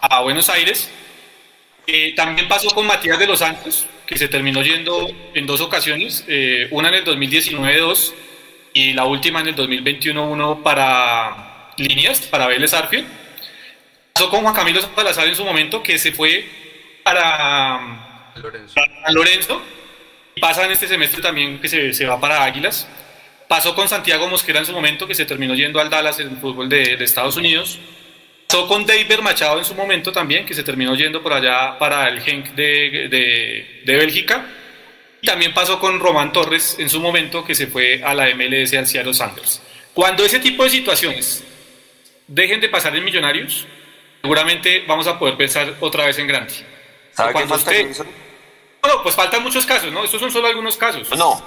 [0.00, 0.90] a, Buenos Aires.
[1.86, 6.24] Eh, también pasó con Matías de los Santos, que se terminó yendo en dos ocasiones,
[6.28, 8.12] eh, una en el 2019-2
[8.74, 13.17] y la última en el 2021-1 para líneas, para Vélez Arfield
[14.18, 16.44] pasó con Juan Camilo Salazar en su momento, que se fue
[17.04, 18.74] para Lorenzo.
[19.10, 19.62] Lorenzo.
[20.34, 22.88] Y pasa en este semestre también que se, se, va para Águilas.
[23.46, 26.36] Pasó con Santiago Mosquera en su momento, que se terminó yendo al Dallas en el
[26.38, 27.78] fútbol de, de Estados Unidos.
[28.48, 32.08] Pasó con David Machado en su momento también, que se terminó yendo por allá para
[32.08, 34.46] el Genk de, de, de Bélgica.
[35.22, 38.74] Y también pasó con Román Torres en su momento, que se fue a la MLS
[38.74, 39.62] al Seattle Sanders.
[39.94, 41.44] Cuando ese tipo de situaciones
[42.26, 43.64] dejen de pasar en Millonarios,
[44.20, 46.54] seguramente vamos a poder pensar otra vez en grande.
[47.12, 47.72] ¿Sabe qué falta
[48.86, 50.04] No, pues faltan muchos casos, ¿no?
[50.04, 51.10] Estos son solo algunos casos.
[51.16, 51.42] No.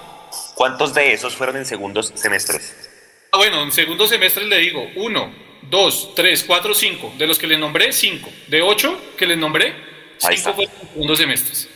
[0.56, 2.90] ¿Cuántos de esos fueron en segundos semestres?
[3.32, 7.14] Ah, bueno, en segundos semestres le digo, uno, dos, tres, cuatro, cinco.
[7.18, 8.30] De los que les nombré, cinco.
[8.48, 9.74] De ocho que les nombré,
[10.18, 11.70] cinco fueron en segundos semestres.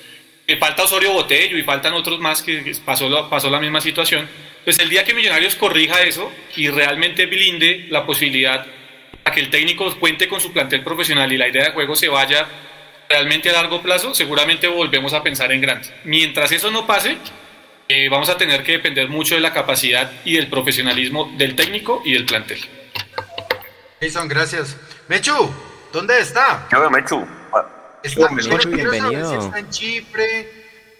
[0.48, 4.30] Me falta Osorio Botello y faltan otros más que pasó, pasó la misma situación.
[4.64, 8.66] Pues el día que Millonarios corrija eso y realmente blinde la posibilidad
[9.26, 12.08] a que el técnico cuente con su plantel profesional y la idea de juego se
[12.08, 12.48] vaya
[13.10, 15.90] realmente a largo plazo, seguramente volvemos a pensar en grande.
[16.04, 17.18] Mientras eso no pase,
[17.90, 22.04] eh, vamos a tener que depender mucho de la capacidad y del profesionalismo del técnico
[22.06, 22.60] y del plantel.
[24.00, 24.78] Jason, gracias.
[25.08, 25.52] Mechu,
[25.92, 26.68] ¿dónde está?
[26.72, 27.28] Yo, Mechu.
[28.04, 29.30] Está, Mechu, bienvenido.
[29.30, 30.52] si está en Chipre,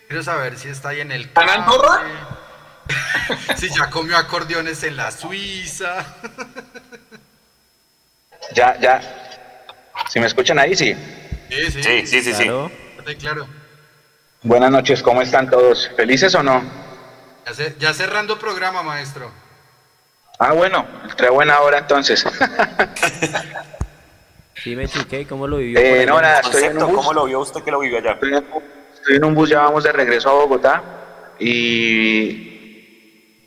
[0.08, 1.30] quiero saber si está ahí en el...
[1.36, 2.04] ¿En Andorra?
[3.56, 6.06] si ya comió acordeones en la Suiza.
[8.54, 9.02] Ya, ya.
[10.10, 10.76] ¿Si me escuchan ahí?
[10.76, 10.96] Sí.
[11.50, 12.34] Sí, sí, sí, sí.
[12.34, 13.48] sí, claro.
[14.44, 15.90] Buenas noches, ¿cómo están todos?
[15.96, 16.62] ¿Felices o no?
[17.80, 19.32] Ya, cerrando programa, maestro.
[20.40, 20.86] Ah, bueno,
[21.16, 22.24] trae buena hora entonces.
[24.64, 25.80] sí, me chiqué, ¿cómo lo vivió?
[25.80, 26.96] Eh, no, nada, estoy en un bus.
[26.98, 28.20] ¿Cómo lo vio usted que lo vivió allá?
[28.94, 30.84] Estoy en un bus, ya vamos de regreso a Bogotá
[31.40, 32.55] y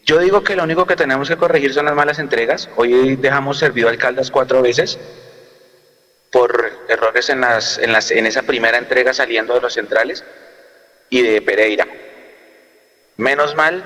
[0.09, 2.71] yo digo que lo único que tenemos que corregir son las malas entregas.
[2.77, 4.99] Hoy dejamos servido alcaldas cuatro veces
[6.33, 10.25] por errores en, las, en, las, en esa primera entrega saliendo de los centrales
[11.11, 11.87] y de Pereira.
[13.19, 13.85] Menos mal,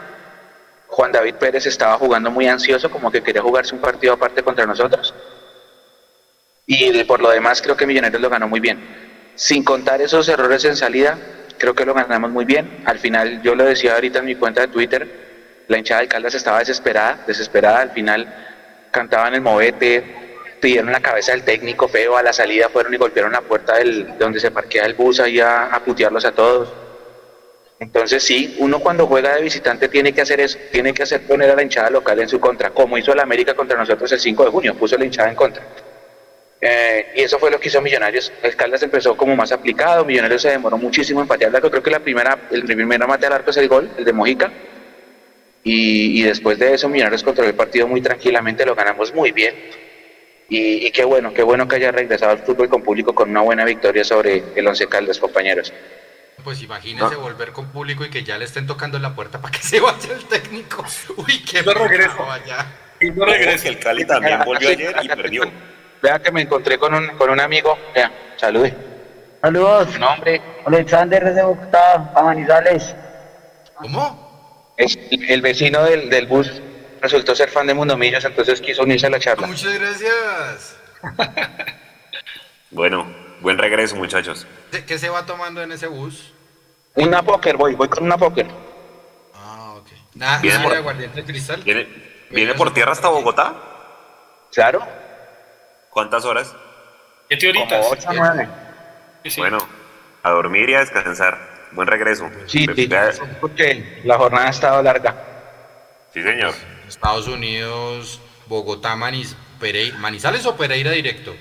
[0.86, 4.64] Juan David Pérez estaba jugando muy ansioso, como que quería jugarse un partido aparte contra
[4.64, 5.12] nosotros.
[6.66, 8.78] Y por lo demás creo que Millonarios lo ganó muy bien.
[9.34, 11.18] Sin contar esos errores en salida,
[11.58, 12.84] creo que lo ganamos muy bien.
[12.84, 15.31] Al final, yo lo decía ahorita en mi cuenta de Twitter,
[15.72, 17.80] la hinchada de Caldas estaba desesperada, desesperada.
[17.80, 18.32] Al final
[18.92, 20.04] cantaban el movete,
[20.60, 24.06] pidieron la cabeza del técnico feo, a la salida fueron y golpearon la puerta del,
[24.06, 26.72] de donde se parquea el bus ahí a, a putearlos a todos.
[27.80, 31.50] Entonces sí, uno cuando juega de visitante tiene que hacer eso, tiene que hacer poner
[31.50, 34.44] a la hinchada local en su contra, como hizo el América contra nosotros el 5
[34.44, 35.64] de junio, puso la hinchada en contra.
[36.64, 38.32] Eh, y eso fue lo que hizo Millonarios.
[38.56, 41.68] Caldas empezó como más aplicado, Millonarios se demoró muchísimo en patear arco.
[41.68, 44.52] Creo que la primera, el primer mate al arco es el gol, el de Mojica.
[45.64, 49.54] Y, después de eso, Millonarios controló el partido muy tranquilamente, lo ganamos muy bien.
[50.48, 53.64] Y, qué bueno, qué bueno que haya regresado al fútbol con público con una buena
[53.64, 55.72] victoria sobre el Once Caldas, compañeros.
[56.44, 59.62] Pues imagínense volver con público y que ya le estén tocando la puerta para que
[59.62, 60.84] se vaya el técnico.
[61.16, 62.26] Uy, qué no regreso.
[63.00, 63.68] Y no regreso.
[63.68, 65.44] El Cali también volvió ayer y perdió.
[66.02, 67.78] Vea que me encontré con un, con un amigo.
[67.94, 68.74] Vea, salude.
[69.40, 69.98] Saludos.
[69.98, 70.42] Nombre.
[70.66, 72.94] Alexander de Bogotá, a Manizales.
[73.74, 74.21] ¿Cómo?
[74.82, 76.50] Es el vecino del, del bus
[77.02, 79.46] resultó ser fan de Mundo Millos, entonces quiso unirse a la charla.
[79.46, 80.76] Muchas gracias.
[82.70, 84.46] bueno, buen regreso, muchachos.
[84.86, 86.32] ¿Qué se va tomando en ese bus?
[86.94, 88.46] Una póker, voy, voy con una póker.
[89.34, 89.88] Ah, ok.
[90.14, 91.62] Nada, ¿Viene, por, aguardiente cristal?
[91.62, 91.88] ¿Viene,
[92.30, 93.54] ¿Viene por tierra hasta Bogotá?
[94.52, 94.86] Claro.
[95.90, 96.54] ¿Cuántas horas?
[97.28, 97.80] Siete horitas.
[97.80, 98.48] Como ocho, nueve.
[99.38, 99.58] Bueno,
[100.22, 101.51] a dormir y a descansar.
[101.74, 102.30] Buen regreso.
[102.46, 102.88] Sí, sí,
[103.40, 105.14] porque la jornada ha estado larga.
[106.12, 106.54] Sí, señor.
[106.86, 111.34] Estados Unidos, Bogotá, Manizales o Pereira directo.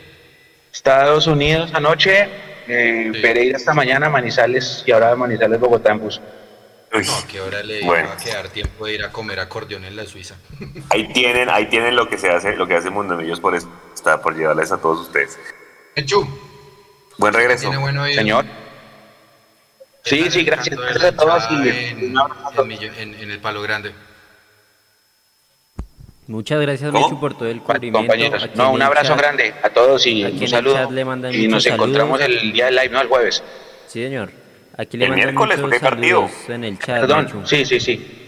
[0.72, 2.30] Estados Unidos anoche,
[2.68, 6.22] eh, Pereira esta mañana, Manizales y ahora Manizales, Bogotá en bus.
[6.94, 10.06] No, qué hora le va a quedar tiempo de ir a comer acordeón en la
[10.06, 10.36] Suiza.
[10.90, 14.22] Ahí tienen, ahí tienen lo que se hace, lo que hace Mundo Millos por está
[14.22, 15.40] por llevarles a todos ustedes.
[15.96, 16.28] Hecho.
[17.18, 17.72] Buen regreso.
[18.14, 18.46] Señor.
[20.04, 20.78] Sí, sí, gracias.
[21.04, 23.94] a todos en, el Palo Grande.
[26.28, 28.38] Muchas gracias, Mechu, por todo el cubrimiento.
[28.56, 30.90] no, un abrazo grande a todos y un saludo.
[31.32, 33.44] y nos encontramos el día del live, no el jueves.
[33.88, 34.32] Sí, señor.
[34.78, 36.30] Aquí le el miércoles, ¿qué partido?
[36.48, 37.02] En el chat.
[37.02, 38.22] Perdón, sí, sí, sí.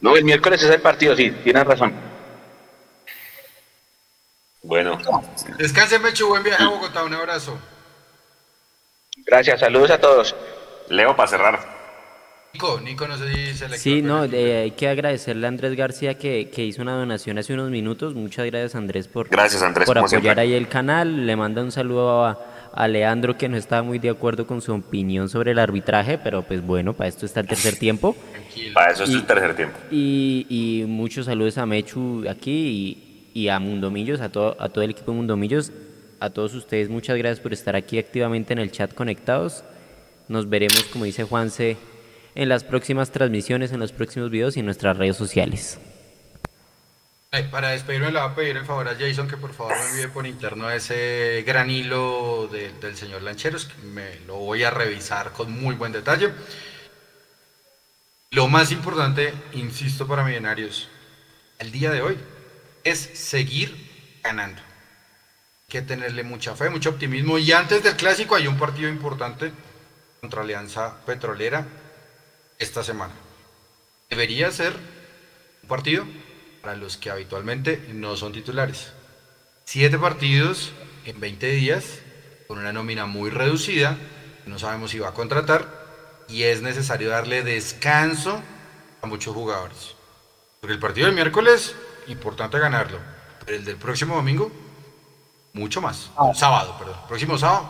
[0.00, 1.92] No, el miércoles es el partido, sí, tienes razón.
[4.62, 4.98] Bueno.
[5.58, 7.58] Descanse, Mechu, buen viaje a Bogotá, un abrazo.
[9.26, 10.34] Gracias, saludos a todos.
[10.88, 11.74] Leo, para cerrar.
[12.54, 16.14] Nico, Nico, no sé si se le Sí, no, hay que agradecerle a Andrés García
[16.16, 18.14] que, que, hizo una donación hace unos minutos.
[18.14, 21.26] Muchas gracias, Andrés, por, gracias, Andrés, por apoyar ahí el canal.
[21.26, 24.72] Le manda un saludo a, a Leandro que no estaba muy de acuerdo con su
[24.72, 28.14] opinión sobre el arbitraje, pero pues bueno, para esto está el tercer tiempo.
[28.72, 29.76] Para eso es el tercer tiempo.
[29.90, 34.84] Y, y, muchos saludos a Mechu aquí y, y a Mundomillos, a todo, a todo
[34.84, 35.72] el equipo de Mundomillos,
[36.20, 39.64] a todos ustedes, muchas gracias por estar aquí activamente en el chat conectados.
[40.28, 41.76] Nos veremos, como dice Juanse,
[42.34, 45.78] en las próximas transmisiones, en los próximos videos y en nuestras redes sociales.
[47.50, 50.08] Para despedirme le voy a pedir el favor a Jason que por favor me envíe
[50.12, 55.50] por interno ese gran hilo del señor Lancheros, que me lo voy a revisar con
[55.50, 56.30] muy buen detalle.
[58.30, 60.88] Lo más importante, insisto para millonarios,
[61.58, 62.18] el día de hoy
[62.84, 64.60] es seguir ganando.
[64.60, 67.38] Hay que tenerle mucha fe, mucho optimismo.
[67.38, 69.50] Y antes del clásico hay un partido importante
[70.24, 71.66] contra Alianza Petrolera
[72.58, 73.12] esta semana.
[74.08, 74.72] Debería ser
[75.62, 76.06] un partido
[76.62, 78.94] para los que habitualmente no son titulares.
[79.66, 80.72] Siete partidos
[81.04, 81.98] en 20 días,
[82.48, 83.98] con una nómina muy reducida,
[84.46, 85.68] no sabemos si va a contratar,
[86.26, 88.40] y es necesario darle descanso
[89.02, 89.94] a muchos jugadores.
[90.62, 92.98] Porque el partido del miércoles, importante ganarlo,
[93.44, 94.50] pero el del próximo domingo,
[95.52, 96.10] mucho más.
[96.16, 96.32] Ah.
[96.34, 96.96] Sábado, perdón.
[97.08, 97.68] Próximo sábado,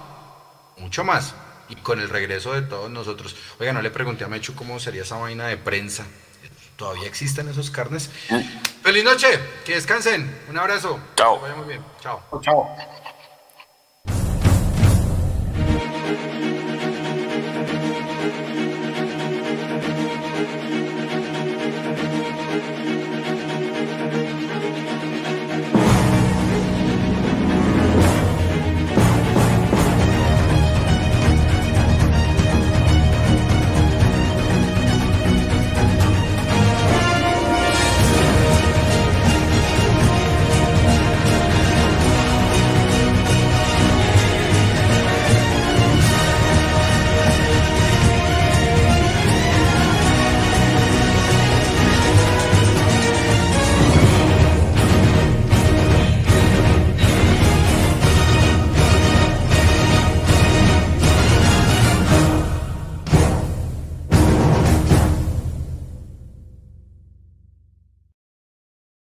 [0.79, 1.35] mucho más.
[1.77, 3.37] Y con el regreso de todos nosotros.
[3.59, 6.05] Oiga, no le pregunté a Mechu cómo sería esa vaina de prensa
[6.77, 8.11] todavía existen esos carnes.
[8.83, 9.27] Feliz noche,
[9.65, 10.43] que descansen.
[10.49, 10.99] Un abrazo.
[11.17, 11.41] Chao.
[11.41, 11.85] vaya muy bien.
[12.01, 12.21] Chao.
[12.43, 12.77] Chao.